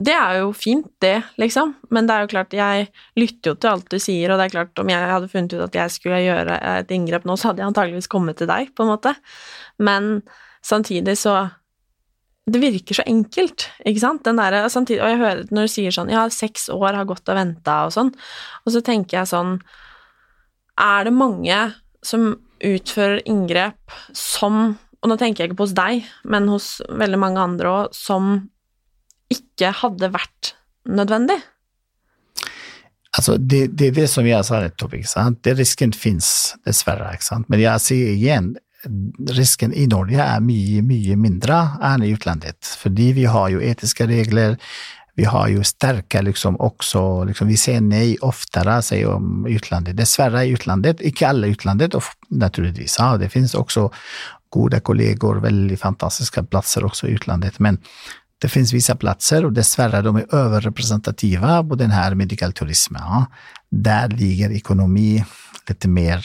[0.01, 2.87] det er jo fint, det, liksom, men det er jo klart, jeg
[3.21, 5.65] lytter jo til alt du sier, og det er klart, om jeg hadde funnet ut
[5.67, 8.87] at jeg skulle gjøre et inngrep nå, så hadde jeg antageligvis kommet til deg, på
[8.87, 9.13] en måte,
[9.79, 10.21] men
[10.65, 11.51] samtidig så
[12.51, 16.09] Det virker så enkelt, ikke sant, derre samtidig, Og jeg hører når du sier sånn,
[16.11, 18.11] ja, seks år har gått og venta og sånn,
[18.65, 19.61] og så tenker jeg sånn
[20.81, 21.59] Er det mange
[22.03, 27.21] som utfører inngrep som og nå tenker jeg ikke på hos deg, men hos veldig
[27.21, 28.35] mange andre òg, som
[29.33, 30.55] ikke hadde vært
[30.91, 31.39] nødvendig?
[33.17, 34.95] Altså, det, det er det som jeg sa nettopp.
[34.99, 35.41] ikke sant?
[35.45, 37.15] Det Risken fins, dessverre.
[37.17, 37.49] ikke sant?
[37.51, 38.53] Men jeg sier igjen,
[39.37, 42.71] risken i Norge er mye, mye mindre enn i utlandet.
[42.81, 44.57] Fordi vi har jo etiske regler,
[45.19, 49.99] vi har jo sterke liksom også liksom, Vi sier nei oftere, sier om utlandet.
[49.99, 51.97] Dessverre i utlandet, ikke alle utlandet,
[52.31, 52.97] naturligvis.
[53.03, 53.91] Ja, det finnes også
[54.51, 57.61] gode kollegor, veldig fantastiske plasser også i utlandet.
[57.61, 57.79] Men
[58.41, 63.01] det finnes visse plasser, og dessverre de er overrepresentative på denne medikalturismen.
[63.01, 63.25] Ja.
[63.71, 65.21] Der ligger økonomi
[65.69, 66.25] litt mer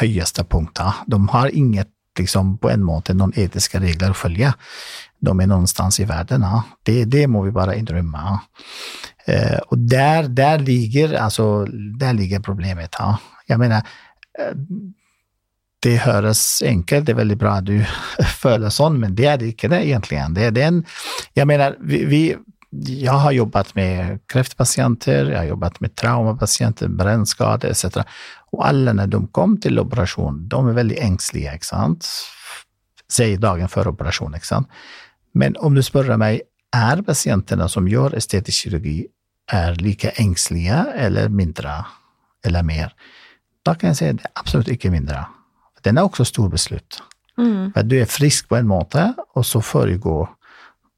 [0.00, 1.04] høyeste punktet.
[1.06, 4.54] De har inget liksom, på en måte noen etiske regler å følge
[5.24, 6.42] de är någonstans i världen.
[6.42, 6.62] Ja.
[6.82, 8.18] Det, det må vi bare innrømme.
[8.18, 8.38] Ja.
[9.26, 11.66] Eh, og der, der, ligger, altså,
[12.00, 12.96] der ligger problemet.
[12.98, 13.16] Ja.
[13.48, 13.80] Jeg mener,
[14.38, 14.52] eh,
[15.84, 17.76] det høres enkelt, det er veldig bra at du
[18.42, 20.22] føler sånn, men det er det ikke det egentlig.
[20.36, 20.82] Det, det en,
[21.36, 22.24] jeg mener, vi, vi
[22.74, 28.02] jeg har jobbet med kreftpasienter, jeg har jobbet med traumapasienter, brennskader etc.
[28.54, 32.08] Og alle når de kom til operasjon, de er veldig engstelige, ikke sant?
[33.10, 34.82] Si dagen før operasjon, ikke sant?
[35.38, 36.42] Men om du spør meg,
[36.74, 39.04] er pasientene som gjør estetisk kirurgi,
[39.52, 41.76] er like engstelige eller mindre
[42.44, 42.94] eller mer?
[43.64, 45.22] Da kan jeg si det er absolutt ikke mindre.
[45.84, 47.00] Den er også stor beslutt.
[47.38, 47.72] Mm.
[47.88, 50.28] Du er frisk på en måte, og så foregår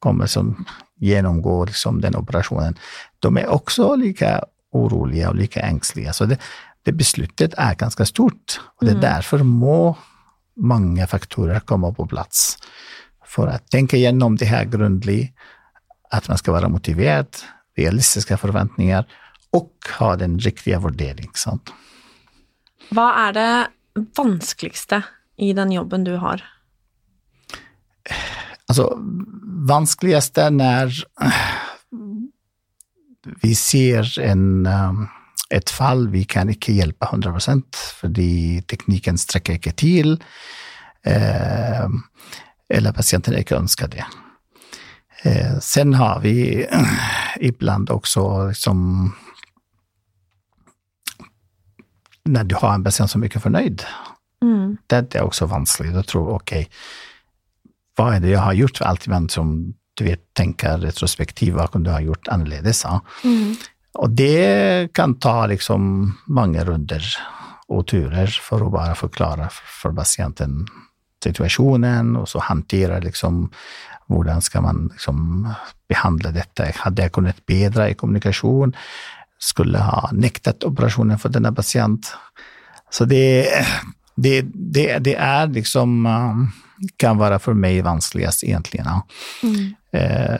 [0.04, 0.52] kommer som
[1.02, 2.76] gjennomgå liksom den operasjonen.
[3.24, 4.28] De er også like
[4.76, 6.12] urolige og like engstelige.
[6.12, 6.38] Så det,
[6.86, 9.06] det besluttet er ganske stort, og det er mm.
[9.06, 9.80] derfor må
[10.56, 12.56] mange faktorer komme på plass
[13.26, 15.32] for å tenke gjennom det her grundig,
[16.14, 17.42] at man skal være motivert,
[17.76, 19.04] realistiske forventninger,
[19.56, 21.32] og ha den riktige vurdering.
[21.36, 21.72] Sant?
[22.94, 23.50] Hva er det
[24.16, 25.02] vanskeligste
[25.36, 26.44] i den jobben du har?
[28.66, 28.88] Altså,
[29.68, 30.94] vanskeligste når
[33.42, 35.06] vi ser en, um,
[35.50, 37.62] et fall vi kan ikke hjelpe 100
[38.00, 40.16] fordi teknikken strekker ikke til.
[41.06, 41.86] Eh,
[42.68, 44.04] eller patienten ikke ønsker det.
[45.22, 46.66] Eh, sen har vi
[47.40, 49.14] ibland også liksom
[52.26, 53.84] Når du har en pasient som ikke er fornøyd,
[54.44, 54.78] mm.
[54.90, 55.94] det er også vanskelig.
[55.94, 56.56] Da tror ok,
[57.96, 58.82] hva er det jeg har gjort?
[58.84, 59.52] Alltid man som
[59.96, 62.82] du vet, tenker retrospektivt, hva kunne du ha gjort annerledes?
[62.84, 62.98] Ja?
[63.24, 63.54] Mm.
[63.96, 65.86] Og det kan ta liksom
[66.36, 67.06] mange runder
[67.72, 70.66] og turer for å bare forklare for pasienten
[71.24, 73.46] situasjonen, og så håndtere liksom
[74.06, 75.48] hvordan skal man liksom
[75.90, 76.68] behandle dette.
[76.84, 78.74] Hadde jeg kunnet bedre i kommunikasjon?
[79.42, 82.10] Skulle ha nektet operasjonen for denne pasienten.
[82.90, 83.50] Så det,
[84.16, 86.06] det, det, det er liksom
[87.00, 88.84] Kan være for meg vanskeligst, egentlig.
[89.42, 89.74] Mm.
[89.96, 90.36] Eh,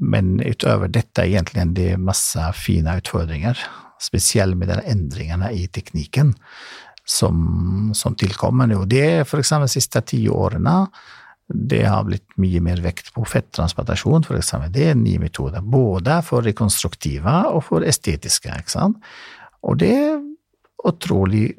[0.00, 3.58] men utover dette, egentlig, det er masse fine utfordringer.
[4.00, 6.34] Spesielt med de endringene i teknikken
[7.04, 8.84] som, som tilkommer nå.
[8.88, 9.52] Det er f.eks.
[9.64, 10.76] de siste ti årene.
[11.50, 14.70] Det har blitt mye mer vekt på fettransplantasjon, eksempel.
[14.72, 18.52] Det er en ny metode, både for rekonstruktive og for estetiske.
[18.54, 19.00] ikke sant?
[19.66, 20.20] Og det er
[20.86, 21.50] utrolig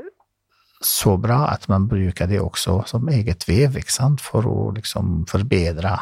[0.82, 4.22] så bra at man bruker det også som eget vev, ikke sant?
[4.22, 5.98] for å liksom forbedre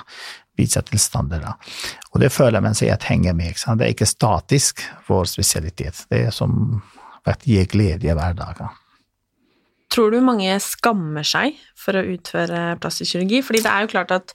[0.60, 1.44] visse tilstander.
[2.14, 3.52] Og det føler man seg at henger med.
[3.52, 3.82] ikke sant?
[3.82, 6.06] Det er ikke statisk, vår spesialitet.
[6.12, 6.80] Det er som
[7.26, 8.64] å gir glede hver dag.
[9.90, 13.42] Tror du mange skammer seg for å utføre plastisk kirurgi?
[13.46, 14.34] Fordi det er jo klart at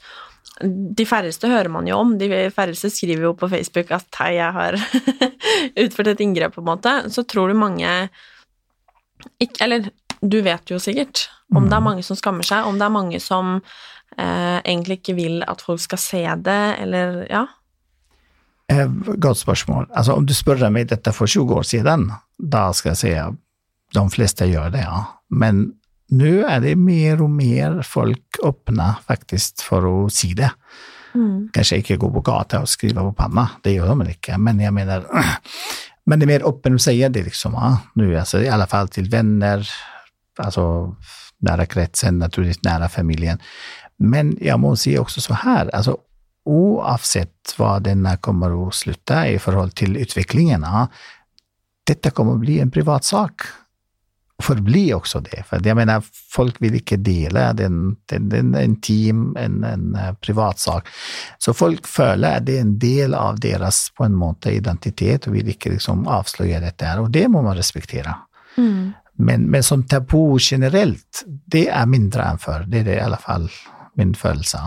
[0.62, 4.53] de færreste hører man jo om, de færreste skriver jo på Facebook at 'hei, jeg
[4.53, 4.79] har
[5.85, 6.93] utført et inngrep', på en måte.
[7.11, 8.09] Så tror du mange
[9.40, 9.90] ikke, Eller
[10.21, 11.85] du vet jo sikkert om det er mm.
[11.85, 13.61] mange som skammer seg, om det er mange som
[14.19, 17.47] eh, egentlig ikke vil at folk skal se det, eller ja?
[18.73, 18.88] Eh,
[19.21, 19.87] godt spørsmål.
[19.95, 23.12] Altså, om du spør meg dette for 20 år siden, da skal jeg si
[23.94, 25.04] de fleste gjør det, ja.
[25.35, 25.66] Men
[26.14, 30.50] nå er det mer og mer folk åpne faktisk for å si det.
[31.14, 31.50] Mm.
[31.54, 34.74] Kanskje ikke gå på gata og skrive på panna, det gjør de ikke, men jeg
[34.74, 35.07] mener
[36.04, 37.54] Men det er mer åpen å si det, liksom.
[37.57, 37.70] Ja.
[37.96, 39.62] Nå, altså, I alle fall til venner,
[40.37, 40.64] altså
[41.48, 43.40] nære kretsen, naturligvis nære familien.
[44.04, 45.96] Men jeg må si også så her, altså
[46.44, 50.85] uansett hva denne kommer å slutte i forhold til utviklingen, ja,
[51.88, 53.48] dette kommer å bli en privat sak
[54.44, 55.42] forbli også det.
[55.48, 60.88] For jeg mener, folk vil ikke dele Det er en, intim, en, en uh, privatsak.
[61.38, 65.38] Så folk føler at det er en del av deres på en måte identitet, og
[65.38, 68.14] vil ikke liksom avsløre dette her, og det må man respektere.
[68.57, 68.92] Mm.
[69.14, 72.66] Men, men, som tabu generelt, det er mindre enn før.
[72.66, 73.47] Det er det i alle fall
[73.99, 74.61] min følelse.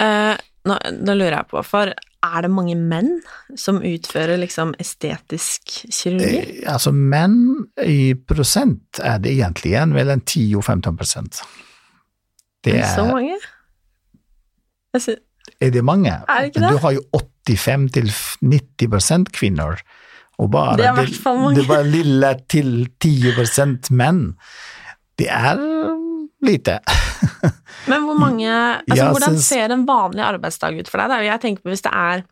[0.00, 0.34] Uh,
[0.66, 1.92] nå, nå, lurer jeg på, for
[2.22, 3.14] er det mange menn
[3.56, 6.40] som utfører liksom estetisk kirurgi?
[6.60, 7.38] Eh, altså menn
[7.80, 11.40] i prosent er det egentlig igjen mellom 10 og 15 prosent.
[12.64, 13.38] Det er Så mange?
[15.60, 16.12] er det mange.
[16.28, 16.70] Er det ikke det?
[16.74, 17.02] Du har jo
[17.48, 18.12] 85 til
[18.42, 19.80] 90 kvinner.
[20.40, 20.92] Og bare Det er
[21.24, 21.56] mange.
[21.56, 24.36] Det var lille til 10 menn.
[25.18, 25.56] Det er
[26.46, 26.78] lite.
[27.90, 29.46] Men hvor mange altså, ja, Hvordan synes...
[29.48, 31.24] ser en vanlig arbeidsdag ut for deg?
[31.28, 32.24] Jeg tenker på hvis det er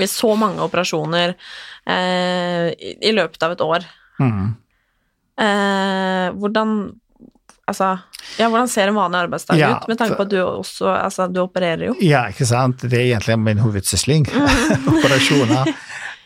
[0.00, 1.34] hvis så mange operasjoner
[1.90, 3.88] eh, i, i løpet av et år
[4.20, 4.50] Mm.
[5.40, 6.72] eh, Hvordan
[7.70, 7.86] Altså,
[8.36, 11.28] ja, hvordan ser en vanlig arbeidsdag Ja, ut, med tanke på at du også Altså,
[11.30, 11.94] du opererer jo.
[12.02, 12.82] Ja, ikke sant.
[12.82, 14.26] Det er egentlig min hovedsysling.
[14.26, 14.88] Mm.
[14.96, 15.70] Operasjoner.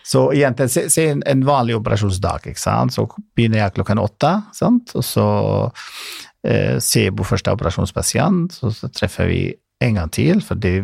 [0.05, 2.97] Så egentlig, se, se en, en vanlig operasjonsdag, ikke sant.
[2.97, 3.05] Så
[3.37, 4.91] begynner jeg klokken åtte, sant.
[4.99, 5.27] Og så
[6.45, 9.43] eh, på første operasjonspasient, så, så treffer vi
[9.85, 10.79] en gang til, for det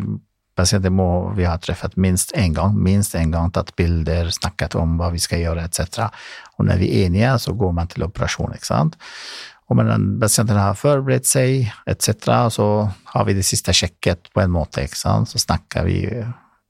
[0.57, 4.97] pasienter må vi ha truffet minst én gang, minst én gang, tatt bilder, snakket om
[4.99, 6.09] hva vi skal gjøre, etc.
[6.57, 8.99] Og når vi er enige, så går man til operasjon, ikke sant.
[9.71, 12.67] Og når pasientene pasienten har forberedt seg, etc., så
[13.13, 15.31] har vi det siste sjekket på en måte, ikke sant.
[15.31, 16.01] Så snakker vi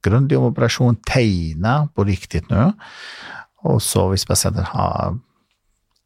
[0.06, 2.70] grundig om operasjon, tegner på riktig nå.
[3.66, 5.18] Og så hvis pasienten har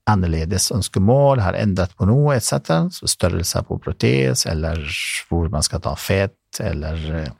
[0.09, 4.83] annerledes ønskemål, har endret på noe, etc., størrelse på protes, eller
[5.29, 7.33] hvor man skal ta fett, eller eh,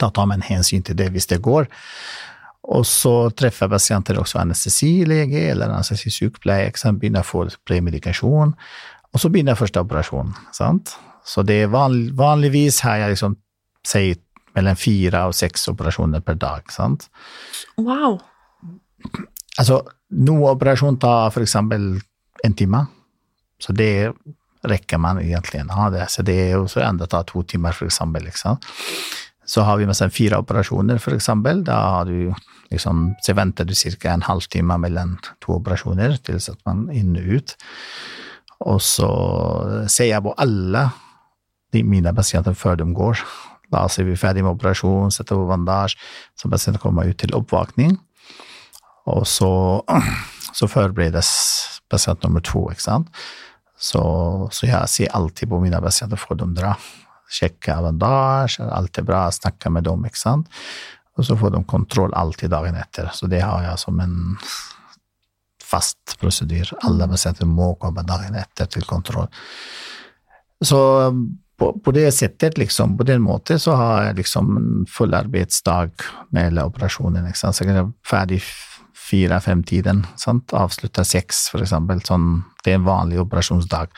[0.00, 1.68] da tar man hensyn til det hvis det går.
[2.70, 8.54] Og så treffer pasienter også anestesilege eller anestesisykepleier, som begynner å få premedikasjon,
[9.10, 10.34] og så begynner første operasjon.
[10.54, 10.94] Sant?
[11.26, 13.36] Så det er vanlig, vanligvis har jeg liksom,
[13.86, 14.14] si,
[14.56, 16.70] mellom fire og seks operasjoner per dag.
[16.72, 17.08] Sant?
[17.78, 18.20] Wow.
[19.60, 19.82] Altså,
[20.16, 21.92] noen operasjon tar eksempel
[22.44, 22.84] en time,
[23.60, 24.10] så det
[24.66, 26.06] rekker man egentlig å ha det.
[26.12, 28.24] Så det er jo så enda tar to timer, eksempel.
[28.28, 28.60] Liksom.
[29.44, 31.64] Så har vi med fire operasjoner, eksempel.
[31.64, 32.32] Da har du
[32.70, 34.12] liksom, så venter du ca.
[34.12, 37.56] en halvtime mellom to operasjoner, til at man er inne og ut.
[38.60, 39.10] Og så
[39.88, 40.90] ser jeg på alle
[41.72, 43.20] de mine pasienter før de går.
[43.70, 45.98] Da er vi ferdig med operasjon, setter på bandasje,
[46.36, 47.96] så pasienten kommer ut til oppvåkning.
[49.10, 49.50] Og så,
[50.58, 51.30] så forberedes
[51.90, 53.10] pasient nummer to, ikke sant.
[53.80, 54.00] Så,
[54.52, 56.90] så jeg sier alltid på mine pasienter får de drar.
[57.30, 60.50] Sjekke bandasje, alt er bra, snakke med dem, ikke sant.
[61.18, 63.10] Og så får de kontroll alltid dagen etter.
[63.14, 64.16] Så det har jeg som en
[65.70, 66.72] fast prosedyr.
[66.86, 69.30] Alle pasienter må komme dagen etter til kontroll.
[70.60, 70.80] Så
[71.60, 75.92] på, på det settet, liksom, på den måten, så har jeg liksom en full arbeidsdag
[76.32, 77.28] med hele operasjonen.
[77.28, 77.56] Ikke sant?
[77.56, 78.40] Så jeg er ferdig
[79.10, 80.04] fire-fem-tiden.
[80.56, 82.02] Avslutter seks, for eksempel.
[82.06, 83.92] Sånn, det er en vanlig operasjonsdag.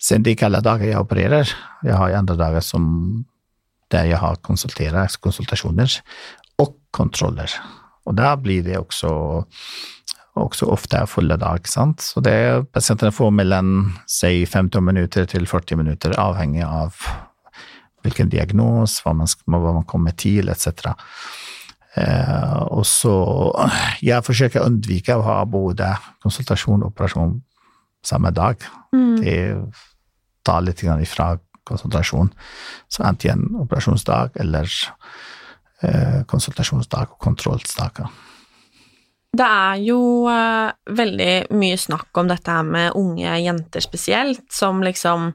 [0.00, 1.54] Så det er ikke alle dager jeg opererer.
[1.84, 2.84] Jeg har andre dager som
[3.92, 5.98] der jeg har konsultasjoner
[6.62, 7.52] og kontroller.
[8.04, 9.10] Og da blir det også,
[10.40, 12.04] også ofte fulle dag, sant.
[12.04, 13.70] Så det er pasientene får mellom
[14.10, 16.98] si 15 minutter til 40 minutter, avhengig av
[18.04, 20.92] hvilken diagnose, hva man, hva man kommer til, etc.
[21.94, 23.14] Eh, og så
[24.02, 25.92] Jeg forsøker å unnvike å ha både
[26.24, 27.36] konsultasjon og operasjon
[28.04, 28.60] samme dag.
[28.92, 29.16] Mm.
[29.22, 29.38] Det
[30.44, 31.34] tar litt ifra
[31.64, 32.32] konsultasjon.
[32.88, 34.68] Så enten operasjonsdag eller
[35.80, 38.10] eh, konsultasjonsdag og kontrollsdager.
[39.34, 44.82] Det er jo eh, veldig mye snakk om dette her med unge jenter spesielt, som
[44.84, 45.32] liksom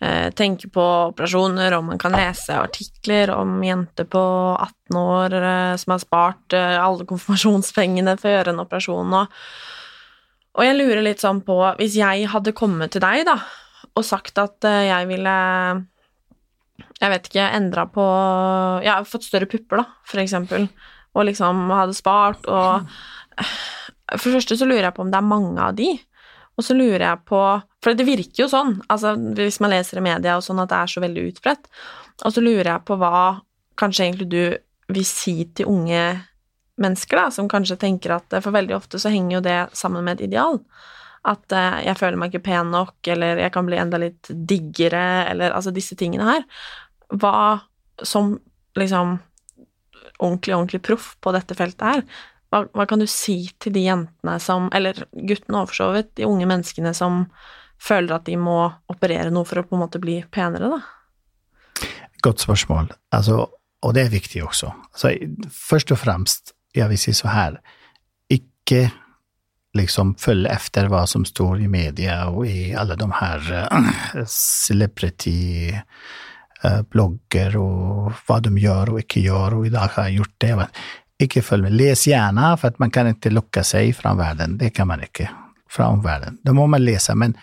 [0.00, 4.22] eh, tenker på operasjoner, og man kan lese artikler om jenter på
[4.54, 9.40] 18 år eh, som har spart eh, alle konfirmasjonspengene for å gjøre en operasjon, og,
[10.54, 13.40] og jeg lurer litt sånn på Hvis jeg hadde kommet til deg, da,
[13.94, 15.32] og sagt at jeg ville
[17.00, 18.04] Jeg vet ikke, endra på
[18.84, 20.68] Jeg har fått større pupper, da, for eksempel,
[21.14, 22.86] og liksom hadde spart og
[24.14, 25.90] For det første så lurer jeg på om det er mange av de,
[26.54, 27.42] og så lurer jeg på
[27.84, 30.78] For det virker jo sånn, altså hvis man leser i media og sånn, at det
[30.78, 31.68] er så veldig utbredt,
[32.24, 33.18] og så lurer jeg på hva
[33.80, 36.00] kanskje egentlig du vil si til unge
[36.80, 40.18] mennesker, da, som kanskje tenker at For veldig ofte så henger jo det sammen med
[40.18, 40.58] et ideal.
[41.24, 45.04] At eh, jeg føler meg ikke pen nok, eller jeg kan bli enda litt diggere,
[45.30, 46.44] eller altså disse tingene her.
[47.14, 47.36] Hva
[48.02, 48.36] som
[48.78, 49.18] liksom
[50.18, 52.04] ordentlig, ordentlig proff på dette feltet her,
[52.52, 55.64] hva, hva kan du si til de jentene som, eller guttene
[55.94, 57.24] vidt, de unge menneskene som
[57.80, 58.58] føler at de må
[58.90, 61.88] operere noe for å på en måte bli penere, da?
[62.24, 62.90] Godt spørsmål.
[63.12, 63.44] Altså,
[63.84, 64.70] og det er viktig også.
[64.92, 65.12] Altså,
[65.52, 67.58] først og fremst, jeg vil si så her,
[68.32, 68.86] ikke
[69.74, 75.74] liksom følge efter hva som står i media og i alle de her uh, celebrity
[75.74, 80.36] uh, blogger og hva de gjør og ikke gjør, og i dag har jeg gjort
[80.46, 80.52] det.
[80.60, 80.76] Men
[81.24, 81.76] ikke følg med.
[81.78, 84.56] Les gjerne, for at man kan ikke lukke seg fra verden.
[84.60, 85.28] Det kan man ikke.
[85.70, 86.38] Fra omverdenen.
[86.46, 87.34] Da må man lese, men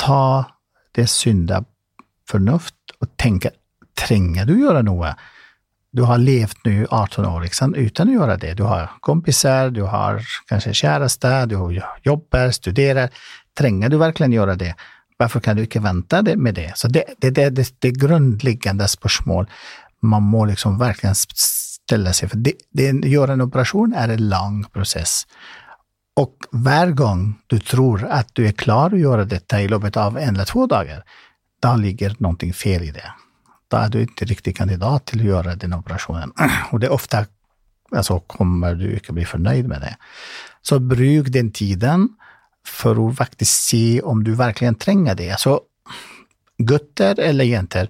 [0.00, 0.44] ta
[0.96, 1.62] det synda
[2.28, 3.52] fornuft og tenke
[3.98, 5.14] trenger du gjøre noe?
[5.92, 7.76] Du har levd nå 18 år ikke sant?
[7.76, 8.54] uten å gjøre det.
[8.56, 11.58] Du har kompiser, du har kanskje kjæreste, du
[12.04, 13.12] jobber, studerer.
[13.58, 14.72] Trenger du virkelig gjøre det?
[15.20, 16.72] Hvorfor kan du ikke vente med det?
[16.80, 19.50] Så det, det, det, det, det grunnleggende spørsmål
[20.02, 24.62] man må liksom virkelig stille seg, for det, det, gjøre en operasjon er en lang
[24.72, 25.22] prosess.
[26.20, 30.18] Og hver gang du tror at du er klar å gjøre dette i løpet av
[30.20, 31.00] en eller to dager,
[31.62, 33.08] da ligger noe feil i det.
[33.72, 36.34] Da er du ikke riktig kandidat til å gjøre den operasjonen.
[36.72, 37.24] Og det er ofte
[37.92, 39.94] altså, kommer du ikke bli fornøyd med det.
[40.62, 42.10] Så bruk den tiden
[42.68, 45.32] for å faktisk se om du virkelig trenger det.
[45.40, 45.56] Så
[46.62, 47.88] gutter eller jenter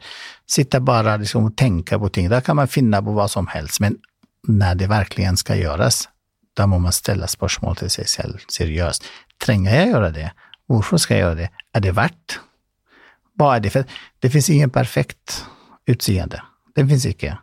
[0.49, 2.31] sitter bare liksom og tenker på ting.
[2.31, 3.99] Da kan man finne på hva som helst, men
[4.49, 6.07] når det virkelig skal gjøres,
[6.57, 9.07] da må man stille spørsmål til seg selv seriøst.
[9.43, 10.31] Trenger jeg gjøre det?
[10.71, 11.51] Hvorfor skal jeg gjøre det?
[11.75, 12.39] Er det verdt?
[13.41, 15.43] Hva er det for Det fins ingen perfekt
[15.89, 16.43] utseende.
[16.77, 17.37] Det fins ikke.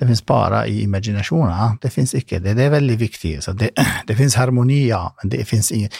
[0.00, 1.76] Det fins bare i imaginasjoner.
[1.82, 2.38] Det fins ikke.
[2.40, 3.42] Det, det, er veldig viktig.
[3.42, 3.70] Så det,
[4.08, 5.92] det fins harmoni, ja, men det fins ingen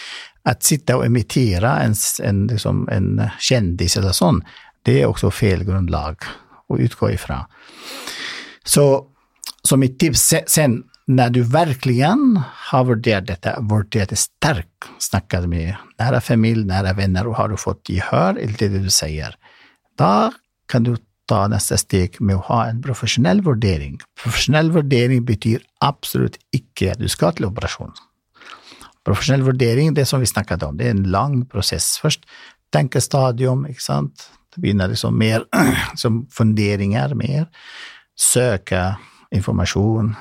[0.49, 1.93] Å sitte og imitere en,
[2.25, 3.09] en, liksom, en
[3.45, 4.39] kjendis eller sånn,
[4.89, 6.25] det er også feil grunnlag
[6.73, 7.43] å utgå ifra.
[8.64, 8.85] Så,
[9.61, 10.79] så mitt tips sen,
[11.11, 11.98] når du virkelig
[12.70, 17.88] har dette, vurdert det sterkt, snakket med nära familie, nära venner, og har du fått
[17.88, 19.34] gehör i det du sier,
[19.98, 20.30] da
[20.68, 20.96] kan du
[21.26, 23.98] ta neste steg med å ha en profesjonell vurdering.
[24.22, 27.92] Profesjonell vurdering betyr absolutt ikke at du skal til operasjon.
[29.06, 31.96] Profesjonell vurdering, det som vi snakket om, det er en lang prosess.
[32.02, 32.26] Først
[32.74, 34.28] tenkestadium, ikke sant.
[34.50, 35.46] Det begynner liksom mer
[36.02, 37.46] som funderinger, mer.
[38.18, 38.92] Søke
[39.34, 40.14] informasjon,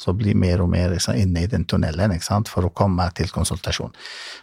[0.00, 2.16] så bli mer og mer liksom, inne i den tunnelen
[2.48, 3.94] for å komme til konsultasjon.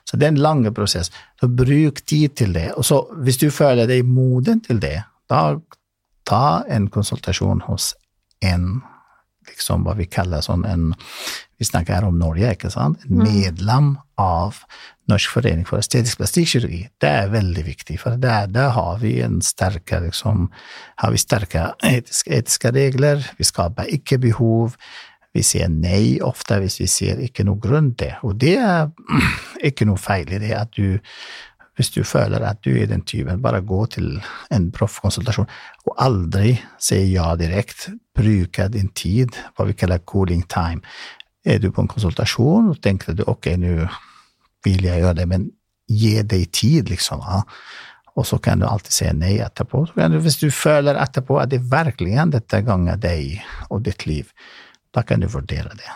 [0.08, 1.12] Så det er en lang prosess.
[1.40, 2.72] Så bruk tid til det.
[2.78, 5.60] Og så hvis du føler deg moden til det, da
[6.28, 7.94] ta en konsultasjon hos
[8.42, 8.82] en
[9.50, 10.92] liksom hva vi kaller sånn en
[11.62, 13.04] Vi snakker her om Norge, ikke sant?
[13.06, 13.28] En mm.
[13.28, 14.64] medlem av
[15.12, 16.80] Norsk forening for estetisk plastikkirurgi.
[16.98, 20.48] Det er veldig viktig, for der, der har vi en sterke liksom,
[21.04, 23.22] har vi sterke etiske, etiske regler.
[23.38, 24.74] Vi skaper ikke behov.
[25.32, 28.90] Vi sier nei ofte hvis vi sier ikke noe grunn til Og det er
[29.70, 31.00] ikke noe feil i det at du
[31.80, 34.10] hvis du føler at du er den typen, bare gå til
[34.54, 35.48] en proffkonsultasjon,
[35.88, 37.96] og aldri si ja direkte.
[38.14, 40.84] Bruke din tid, hva vi kaller cooling time.
[41.48, 43.88] Er du på en konsultasjon og tenker du ok, nå
[44.68, 45.48] vil jeg gjøre det, men
[45.90, 47.24] gi deg tid, liksom.
[47.26, 47.42] Ja.
[48.20, 49.86] Og så kan du alltid si nei etterpå.
[49.96, 53.40] Du, hvis du føler etterpå at det virkelig dette ganger deg
[53.72, 54.28] og ditt liv,
[54.92, 55.92] da kan du vurdere det.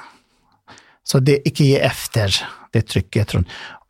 [1.06, 2.34] Så det ikke gi efter
[2.74, 3.36] det trykket.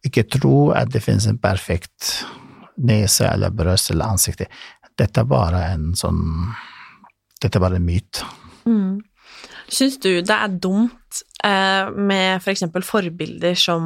[0.05, 2.25] Ikke tro at det finnes en perfekt
[2.75, 4.45] nese eller bryst eller ansikt.
[4.95, 6.23] Dette er bare en sånn
[7.41, 8.21] Dette er bare en myt.
[8.65, 9.03] Mm.
[9.67, 13.85] Syns du det er dumt eh, med for eksempel forbilder som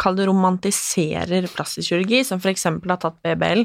[0.00, 3.60] Kall det romantiserer plastisk kirurgi, som for eksempel har tatt BBL,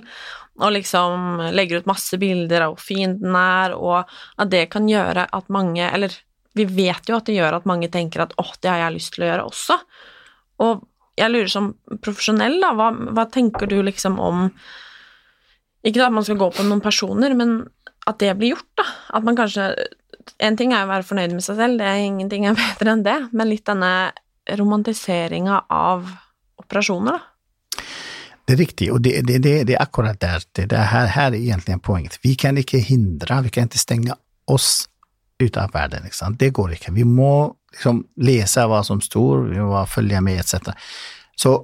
[0.61, 4.05] og liksom legger ut masse bilder av hvor fin den er, og
[4.37, 6.13] at det kan gjøre at mange Eller
[6.59, 9.15] vi vet jo at det gjør at mange tenker at åh, det har jeg lyst
[9.15, 9.77] til å gjøre også.
[10.65, 10.85] Og
[11.19, 11.71] jeg lurer som
[12.03, 14.47] profesjonell, da, hva, hva, tenker du liksom om
[15.83, 17.61] Ikke at man skal gå på noen personer, men
[18.07, 18.85] at det blir gjort, da.
[19.15, 19.71] At man kanskje
[20.43, 23.05] En ting er å være fornøyd med seg selv, det er ingenting er bedre enn
[23.07, 24.11] det, men litt denne
[24.59, 26.07] romantiseringa av
[26.59, 27.25] operasjoner, da.
[28.49, 30.41] Det er riktig, og det, det, det, det er akkurat der.
[30.57, 32.07] Det, er her, her er egentlig en poeng.
[32.23, 34.15] Vi kan ikke hindre, vi kan ikke stenge
[34.49, 34.87] oss
[35.39, 36.05] ut av verden.
[36.07, 36.39] Ikke sant?
[36.39, 36.93] Det går ikke.
[36.95, 40.73] Vi må liksom lese hva som står, vi må følge med, etc.
[41.39, 41.55] Så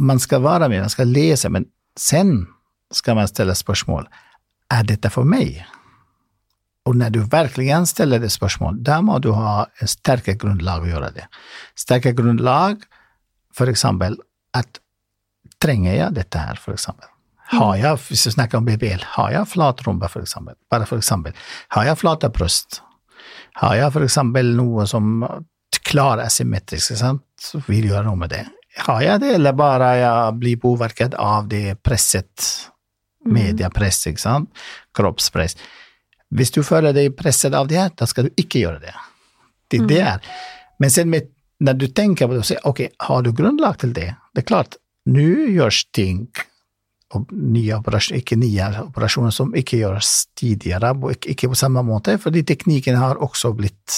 [0.00, 1.68] man skal være med, man skal lese, men
[1.98, 2.46] sen
[2.94, 4.08] skal man stille spørsmål.
[4.72, 5.60] Er dette for meg?
[6.88, 10.90] Og når du virkelig stiller det spørsmål, da må du ha et sterke grunnlag å
[10.90, 11.26] gjøre det.
[11.78, 12.86] Sterke grunnlag,
[13.54, 14.16] for eksempel
[14.56, 14.80] at
[15.60, 17.10] trenger jeg dette her, for eksempel?
[17.50, 20.54] Har jeg, hvis du snakker om BBL, har jeg flat rumpe, for eksempel?
[20.70, 21.34] Bare for eksempel.
[21.74, 22.80] Har jeg flate bryst?
[23.60, 25.20] Har jeg for eksempel noe som
[25.90, 28.44] klarer asymmetrisk, sant, så vil jeg gjøre noe med det.
[28.86, 32.46] Har jeg det, eller bare jeg blir påvirket av det presset,
[33.26, 33.32] mm.
[33.34, 34.64] mediepress, ikke sant,
[34.96, 35.58] kroppspress.
[36.30, 38.94] Hvis du føler deg presset av det, her, da skal du ikke gjøre det.
[39.70, 39.88] Det, mm.
[39.90, 40.30] det er.
[40.80, 43.92] Men sen med, når du tenker på det og sier ok, har du grunnlag til
[43.96, 44.12] det?
[44.32, 44.78] Det er klart,
[45.10, 46.28] nå gjøres ting
[47.18, 52.98] nye operasjoner, ikke nye operasjoner som ikke gjøres tidligere, ikke, på samme måte, fordi teknikken
[53.00, 53.96] har også blitt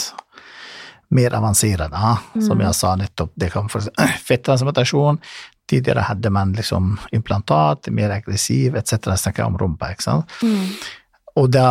[1.13, 1.93] mer avansert.
[1.93, 2.45] Mm.
[2.47, 3.85] Som jeg sa nettopp, det kan for
[4.29, 5.21] fetttransplantasjon.
[5.69, 9.13] Tidligere hadde man liksom implantat, mer aggressiv etc.
[9.21, 10.39] Snakker om rumpa, ikke sant.
[10.43, 10.73] Mm.
[11.41, 11.69] Og da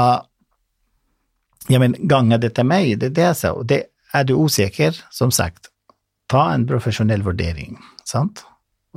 [1.70, 3.56] ja, men ganger dette meg, det er det jeg sa.
[3.58, 3.84] Og det,
[4.14, 5.70] er du usikker, som sagt,
[6.32, 7.78] ta en profesjonell vurdering,
[8.08, 8.44] sant?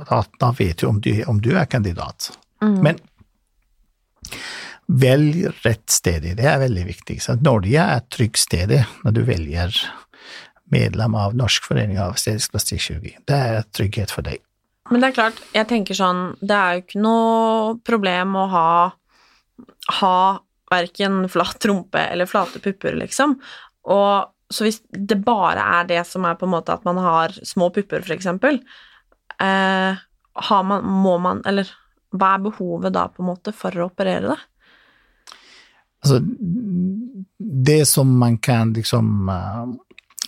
[0.01, 2.31] Da, da vet du om, du om du er kandidat.
[2.63, 2.79] Mm.
[2.83, 2.99] Men
[4.85, 6.25] velg rett sted.
[6.37, 7.19] Det er veldig viktig.
[7.23, 8.73] Så Norge er et trygt sted
[9.03, 9.79] når du velger
[10.73, 13.15] medlem av Norsk forening av stedisk plastikkirurgi.
[13.27, 14.41] Det er trygghet for deg.
[14.91, 18.69] Men det er klart, jeg tenker sånn, det er jo ikke noe problem å ha,
[20.01, 20.17] ha
[20.69, 23.37] verken flat rumpe eller flate pupper, liksom.
[23.89, 27.33] Og så hvis det bare er det som er på en måte at man har
[27.41, 28.59] små pupper, for eksempel,
[29.41, 30.03] eh,
[30.35, 31.69] har man, må man, eller
[32.15, 34.41] hva er behovet da på en måte for å operere det?
[36.05, 36.19] Altså,
[37.39, 39.71] det som man kan liksom uh,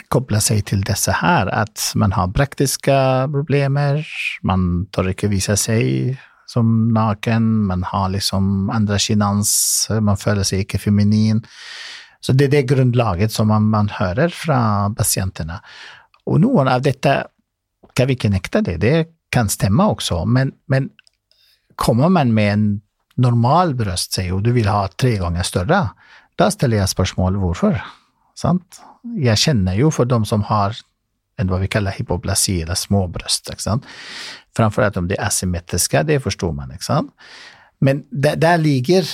[0.10, 2.96] koble seg til disse her, at man har praktiske
[3.34, 4.02] problemer,
[4.48, 9.52] man tør ikke vise seg som naken, man har liksom andre sjenans,
[9.92, 11.44] man føler seg ikke feminin.
[12.24, 14.60] Så det er det grunnlaget som man, man hører fra
[14.96, 15.60] pasientene.
[16.28, 17.20] Og noen av dette
[17.98, 18.98] kan vi ikke nekte det, det
[19.34, 20.90] kan stemme også, men, men
[21.76, 22.68] kommer man med en
[23.22, 25.82] normal brøst, sier jo du vil ha tre ganger større,
[26.38, 27.80] da stiller jeg spørsmål hvorfor.
[28.38, 28.80] Sant?
[29.18, 30.78] Jeg kjenner jo for dem som har
[31.38, 33.50] en hva vi kaller hypoplasi, eller små bryst.
[34.58, 37.12] Framfor alt om de er asymmetriske, det forstår man, ikke sant.
[37.82, 39.10] Men der, der ligger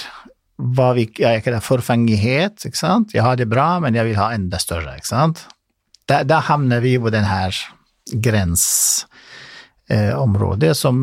[0.55, 3.16] hva vi jeg kaller forfengighet, ikke sant.
[3.16, 5.45] Jeg har det bra, men jeg vil ha enda større, ikke sant.
[6.07, 7.55] Da, der havner vi på den her
[8.12, 10.97] grenseområdet, eh, som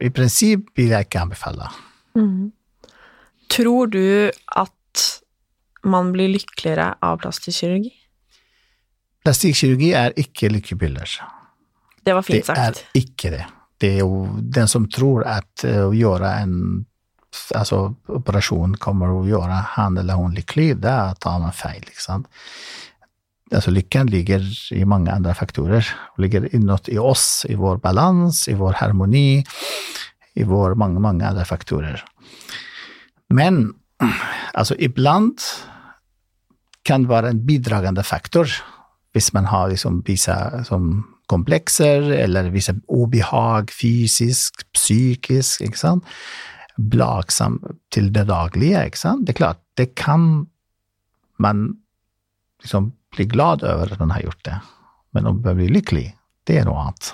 [0.00, 1.68] i prinsipp vil jeg ikke anbefale.
[2.18, 2.52] Mm.
[3.52, 4.72] Tror du at
[5.82, 7.92] man blir lykkeligere av plastisk kirurgi?
[9.22, 11.08] Plastikkirurgi er ikke lykkepiller.
[12.02, 12.58] Det var fint sagt.
[12.58, 13.44] Det er ikke det.
[13.78, 16.86] Det er jo den som tror at å gjøre en
[17.56, 21.82] altså, operasjon kommer å gjøre han eller hun lykkelig, da tar man feil.
[21.86, 22.28] ikke sant?
[23.52, 25.86] Altså, lykken ligger i mange andre faktorer.
[26.20, 29.42] Ligger innåt i oss, i vår balanse, i vår harmoni,
[30.34, 32.00] i vår mange, mange andre faktorer.
[33.32, 33.74] Men
[34.54, 35.44] altså, iblant
[36.88, 38.50] kan være en bidragende faktor
[39.12, 40.34] hvis man har liksom visse
[40.64, 46.08] som komplekser, eller visse ubehag fysisk, psykisk, ikke sant.
[46.76, 47.58] Blagsom
[47.92, 49.26] til det daglige, ikke sant.
[49.26, 50.46] Det er klart, det kan
[51.40, 51.64] man
[52.64, 54.56] liksom bli glad over at man har gjort det,
[55.12, 56.06] men man blir lykkelig,
[56.48, 57.12] det er noe annet.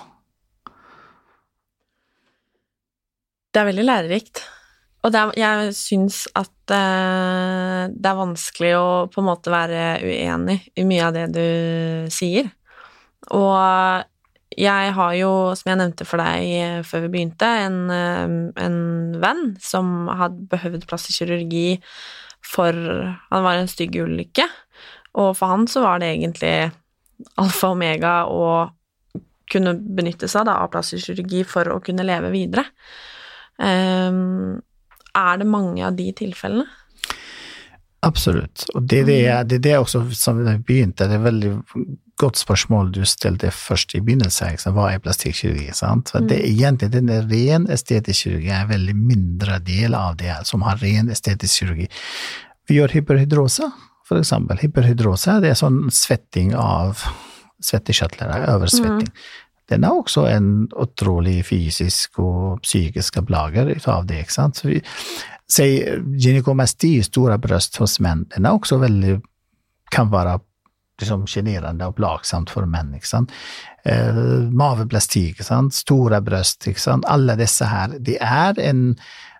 [3.48, 4.44] Det er veldig lærerikt.
[5.06, 10.60] Og er, jeg syns at uh, det er vanskelig å på en måte være uenig
[10.78, 12.50] i mye av det du sier.
[13.34, 14.04] Og
[14.58, 17.78] jeg har jo, som jeg nevnte for deg før vi begynte, en,
[18.58, 18.78] en
[19.22, 21.68] venn som hadde behøvd plass i kirurgi
[22.48, 24.46] for Han var en stygg ulykke,
[25.18, 26.56] og for han så var det egentlig
[27.40, 28.48] alfa og omega å
[29.48, 32.66] kunne benytte seg av plastisk kirurgi for å kunne leve videre.
[33.58, 34.60] Um,
[35.16, 36.68] er det mange av de tilfellene?
[38.06, 38.68] Absolutt.
[38.78, 41.54] Og det er det, det, er også som vi begynte, det er et veldig
[42.18, 44.54] godt spørsmål du stilte først i begynnelsen.
[44.74, 45.72] Hva er plastikkirurgi?
[45.74, 46.12] sant?
[46.14, 50.36] For det er egentlig den ren estetisk kirurgi er en veldig mindre del av det
[50.46, 51.88] som har ren estetisk kirurgi.
[52.68, 53.66] Vi gjør hyperhydrose,
[54.08, 54.60] for eksempel.
[54.62, 57.04] Hyperhydrose det er sånn svetting av
[57.64, 59.10] svettekjertler, oversvetting.
[59.10, 59.36] Mm.
[59.68, 64.22] Den er også en utrolig fysisk og psykisk plager av det.
[64.24, 64.60] ikke sant?
[64.60, 64.82] Så vi,
[65.48, 65.64] Si
[66.20, 69.14] gynekomasti, store bryst hos menn, den er også veldig
[69.88, 70.34] kan være
[71.00, 72.90] liksom sjenerende og plagsomt for menn.
[72.98, 73.32] ikke sant?
[73.88, 74.18] Eh,
[74.52, 75.74] maveplasti, ikke sant?
[75.74, 77.08] store bryst, ikke sant?
[77.08, 77.96] alle disse her.
[77.98, 78.98] Det er en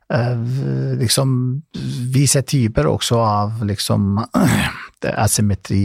[0.09, 1.63] liksom
[2.15, 4.19] visse typer også av liksom
[5.25, 5.85] asymmetri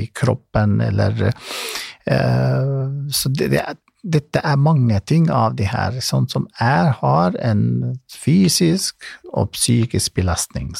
[0.00, 1.32] i kroppen, eller
[2.06, 3.64] eh, Så det, det,
[4.02, 10.14] dette er mange ting av det her sånn som er, har en fysisk og psykisk
[10.16, 10.72] belastning.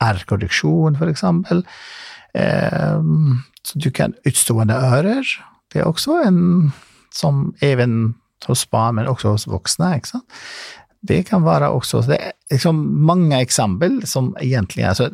[0.00, 1.64] R-korreksjon, for eksempel.
[2.34, 3.00] Eh,
[3.62, 5.26] så du kan utstående ører.
[5.72, 6.72] Det er også en
[7.12, 8.14] som even
[8.46, 9.96] hos barn, men også hos voksne.
[9.96, 10.38] ikke sant?
[11.02, 15.10] Det kan være også Det er liksom mange eksempel som egentlig altså,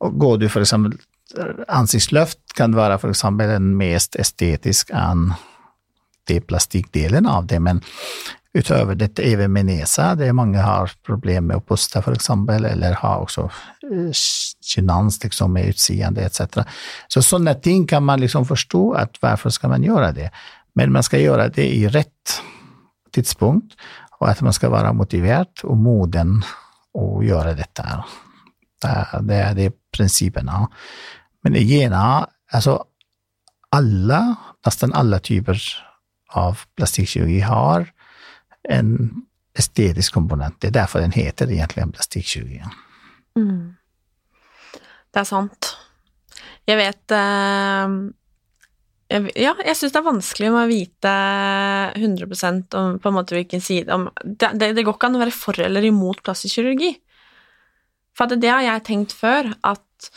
[0.00, 0.96] Går du for eksempel
[1.68, 5.32] Ansiktsløft kan være for eksempel den mest estetisk enn
[6.26, 7.80] det plastikkdelen av det, men
[8.56, 12.64] utover dette even med nesa, det er mange har problemer med å puste, for eksempel,
[12.64, 13.48] eller har også
[14.14, 16.62] sjenans eh, liksom, med utseende etc.
[17.12, 20.30] Så sånne ting kan man liksom forstå, at hvorfor skal man gjøre det?
[20.76, 22.38] Men man skal gjøre det i rett
[23.14, 23.76] tidspunkt,
[24.20, 26.38] og at man skal være motivert og moden
[26.96, 27.84] å gjøre dette.
[28.82, 28.94] Det
[29.28, 30.66] det er de prinsippene.
[31.44, 32.78] Men igjen, altså
[33.76, 34.20] alle,
[34.66, 35.60] nesten alle typer
[36.36, 37.86] av plastikkirurgi har
[38.68, 38.92] en
[39.56, 40.58] estetisk komponent.
[40.60, 42.62] Det er derfor den heter egentlig plastikkirurgi.
[43.38, 43.76] Mm.
[45.12, 45.72] Det er sant.
[46.66, 47.96] Jeg vet eh,
[49.12, 51.12] jeg, Ja, jeg syns det er vanskelig med å vite
[51.96, 55.24] 100 om på en måte hvilken side om, det, det, det, går ikke an å
[55.24, 56.94] være for eller imot plastisk kirurgi.
[58.16, 60.10] For det har jeg tenkt før, at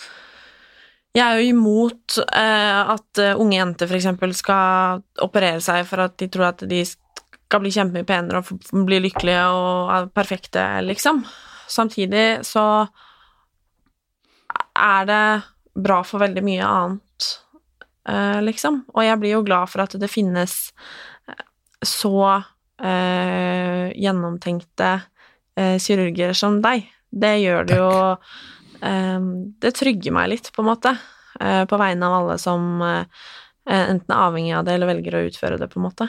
[1.17, 4.37] jeg er jo imot eh, at uh, unge jenter f.eks.
[4.37, 9.01] skal operere seg for at de tror at de skal bli kjempemye penere og bli
[9.07, 11.23] lykkelige og er perfekte, liksom.
[11.69, 12.65] Samtidig så
[14.79, 15.23] er det
[15.79, 17.29] bra for veldig mye annet,
[18.45, 18.83] liksom.
[18.95, 20.55] Og jeg blir jo glad for at det finnes
[21.29, 21.43] eh,
[21.85, 24.99] så uh, gjennomtenkte
[25.59, 26.85] kirurger som deg.
[27.11, 27.89] Det gjør det jo
[29.59, 30.93] det trygger meg litt, på en måte,
[31.41, 33.25] eh, på vegne av alle som eh,
[33.67, 36.07] enten er avhengig av det eller velger å utføre det, på en måte.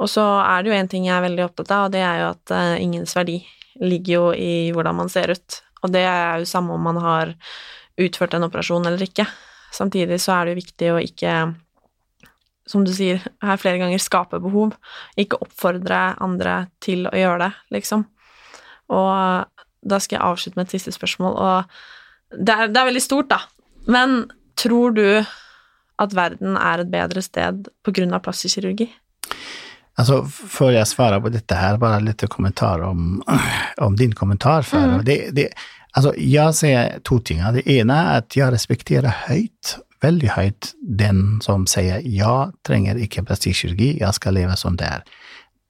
[0.00, 2.22] Og så er det jo en ting jeg er veldig opptatt av, og det er
[2.22, 3.42] jo at ingens verdi
[3.84, 5.60] ligger jo i hvordan man ser ut.
[5.84, 7.34] Og det er jo samme om man har
[8.00, 9.28] utført en operasjon eller ikke.
[9.72, 11.34] Samtidig så er det jo viktig å ikke,
[12.70, 14.74] som du sier her flere ganger, skape behov.
[15.20, 18.04] Ikke oppfordre andre til å gjøre det, liksom.
[18.90, 19.46] Og
[19.80, 23.30] da skal jeg avslutte med et siste spørsmål, og det er, det er veldig stort,
[23.30, 23.40] da.
[23.90, 24.24] Men
[24.60, 25.06] tror du
[26.00, 28.88] at verden er et bedre sted av plastisk kirurgi?
[30.00, 33.18] Altså, før jeg svarer på dette her, bare litt kommentar om,
[33.84, 34.64] om din kommentar.
[34.64, 35.02] For mm.
[35.04, 35.50] det, det,
[35.96, 37.42] altså, jeg sier to ting.
[37.54, 43.24] Det ene er at jeg respekterer høyt, veldig høyt, den som sier 'jeg trenger ikke
[43.24, 45.02] plastikkirurgi, jeg skal leve som det er.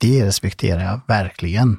[0.01, 1.79] Det respekterer jeg virkelig.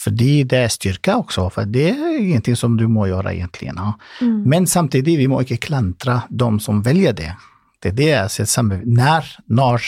[0.00, 3.68] Fordi det er styrke også, for det er ingenting som du må gjøre egentlig.
[3.68, 3.92] Ja.
[4.20, 4.42] Mm.
[4.48, 7.34] Men samtidig, vi må ikke klantre de som velger det.
[7.82, 9.82] Det er det jeg ser sammen Når, når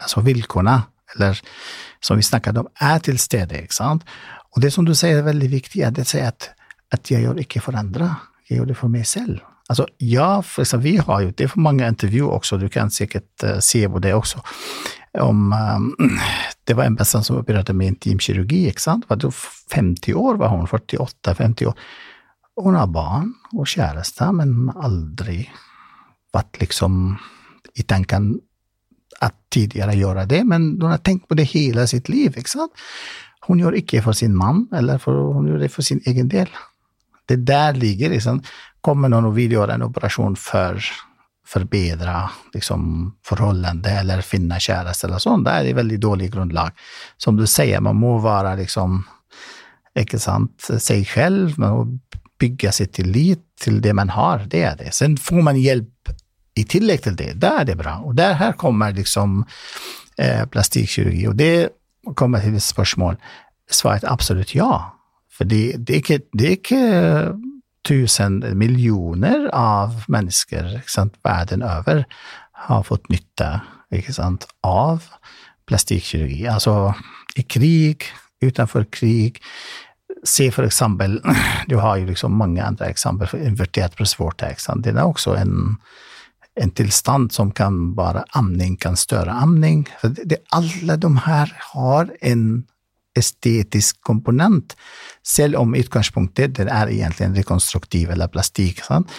[0.00, 0.82] altså vilkårene,
[1.14, 1.40] eller
[2.00, 3.62] som vi snakket om, er til stede.
[3.62, 4.04] ikke sant?
[4.52, 6.50] Og det som du sier er veldig viktig, er det at,
[6.92, 8.10] at jeg gjør ikke for andre,
[8.48, 9.40] jeg gjør det for meg selv.
[9.70, 12.90] Altså, ja, for eksempel, vi har jo det er for mange intervjuer også, du kan
[12.92, 14.42] sikkert uh, se på det også
[15.20, 15.96] om um,
[16.64, 19.08] Det var en person som opererte med intimkirurgi, ikke sant.
[19.10, 19.18] Var
[19.74, 21.74] 50 år var hun, 48-50 år.
[22.62, 25.42] Hun har barn og kjæreste, men aldri
[26.32, 27.16] vært liksom
[27.76, 28.36] i tanken
[29.22, 32.86] at tidligere gjøre det, men hun har tenkt på det hele sitt liv, ikke sant.
[33.48, 36.50] Hun gjør ikke for sin mann, eller for, hun gjør det for sin egen del.
[37.28, 38.42] Det der ligger liksom
[38.82, 40.74] Kommer noen og vil gjøre en operasjon for
[41.52, 42.14] forbedre
[42.54, 46.74] liksom, forholdene eller finne kjæreste eller sånn, da er det veldig dårlig grunnlag.
[47.20, 49.02] Som du sier, man må være liksom
[49.98, 51.84] ikke sant, seg selv, man må
[52.42, 54.90] bygge sin tillit til det man har, det er det.
[54.96, 56.12] Sen får man hjelp
[56.58, 57.98] i tillegg til det, da er det bra.
[58.06, 59.42] Og der her kommer liksom
[60.18, 61.54] eh, plastikkirurgi, og det
[62.18, 63.20] kommer til et spørsmål.
[63.70, 64.72] Svaret er absolutt ja,
[65.42, 66.82] for det, er ikke, det er ikke
[67.82, 72.04] tusen millioner av mennesker sant, verden over
[72.68, 73.48] har fått nytte
[74.14, 75.02] sant, av
[75.66, 76.46] plastikkirurgi.
[76.46, 76.92] Altså
[77.34, 78.06] i krig,
[78.42, 79.40] utenfor krig.
[80.22, 81.18] Se for eksempel,
[81.70, 84.54] du har jo liksom mange andre eksempler for invertert brystvorte.
[84.54, 85.74] Det er også en,
[86.54, 89.88] en tilstand som kan bare amning kan støre amning.
[90.06, 92.62] Det, det, alle de her har en
[93.18, 94.76] estetisk komponent,
[95.24, 98.82] selv om utgangspunktet det er egentlig en rekonstruktiv eller plastikk.
[98.86, 99.12] Sant?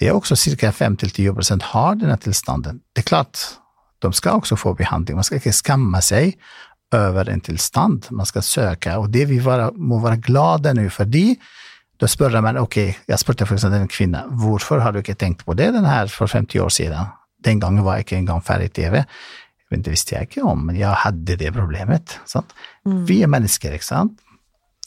[0.00, 0.70] Det er også ca.
[0.72, 2.80] 5-10 har denne tilstanden.
[2.94, 3.40] Det er klart,
[4.00, 5.18] de skal også få behandling.
[5.18, 6.38] Man skal ikke skamme seg
[6.96, 8.08] over en tilstand.
[8.10, 11.34] Man skal søke, og det vi var, må være glade nå fordi
[12.00, 15.52] da spør man ok, jeg spurte eksempel en kvinne hvorfor har du ikke tenkt på
[15.52, 17.10] det den her for 50 år siden.
[17.44, 19.02] Den gangen var jeg ikke engang ferdig TV.
[19.70, 22.16] Men det visste jeg ikke om, men jeg hadde det problemet.
[22.84, 23.04] Mm.
[23.06, 24.18] Vi er mennesker, ikke sant?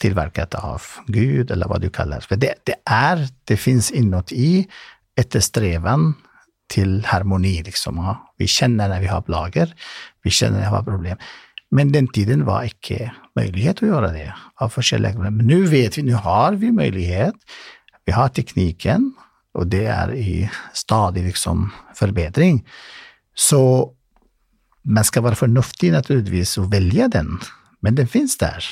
[0.02, 2.40] Tilverket av Gud, eller hva du kaller det.
[2.42, 4.52] Det, det er, det fins i
[5.16, 6.12] etter streven
[6.74, 8.02] til harmoni, liksom.
[8.42, 9.74] Vi kjenner når vi har plager,
[10.26, 11.34] vi kjenner når vi har problemer.
[11.74, 14.28] Men den tiden var ikke mulighet å gjøre det,
[14.62, 15.34] av forskjellige grunner.
[15.34, 17.38] Men nå vet vi, nå har vi mulighet.
[18.06, 19.14] Vi har teknikken,
[19.58, 20.44] og det er i
[20.76, 22.62] stadig liksom forbedring.
[23.34, 23.64] Så
[24.84, 27.38] man skal være fornuftig naturligvis og velge den,
[27.84, 28.66] men den finnes der.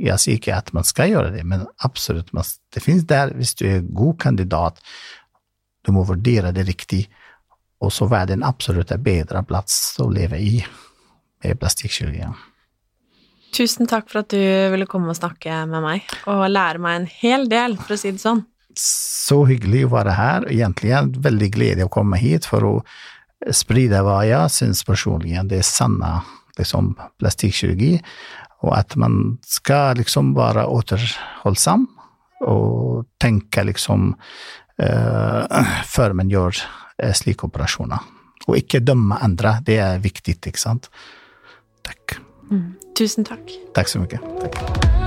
[0.00, 2.32] Jeg sier ikke at man skal gjøre det, men absolutt,
[2.74, 4.80] det finnes der hvis du er god kandidat.
[5.84, 7.04] Du må vurdere det riktig,
[7.84, 10.56] og så være den absolutt er bedre plass å leve i
[11.44, 12.26] med plastikkirurgi.
[13.54, 14.40] Tusen takk for at du
[14.72, 18.10] ville komme og snakke med meg, og lære meg en hel del, for å si
[18.16, 18.42] det sånn.
[18.74, 20.46] så hyggelig å være her.
[20.50, 20.90] Egentlig
[21.22, 22.72] veldig glede å komme hit for å
[23.52, 26.14] spride hva jeg syns personlig det er sanne
[26.58, 27.98] liksom, plastikkirurgi,
[28.64, 31.86] og at man skal liksom være återholdsom
[32.48, 38.10] og tenke liksom uh, før man gjør uh, slike operasjoner.
[38.48, 40.90] Og ikke dømme andre, det er viktig, ikke sant.
[41.84, 42.18] Takk.
[42.50, 42.74] Mm.
[42.96, 43.56] Tusen takk.
[43.76, 44.20] Takk så mye.
[44.44, 45.03] Takk.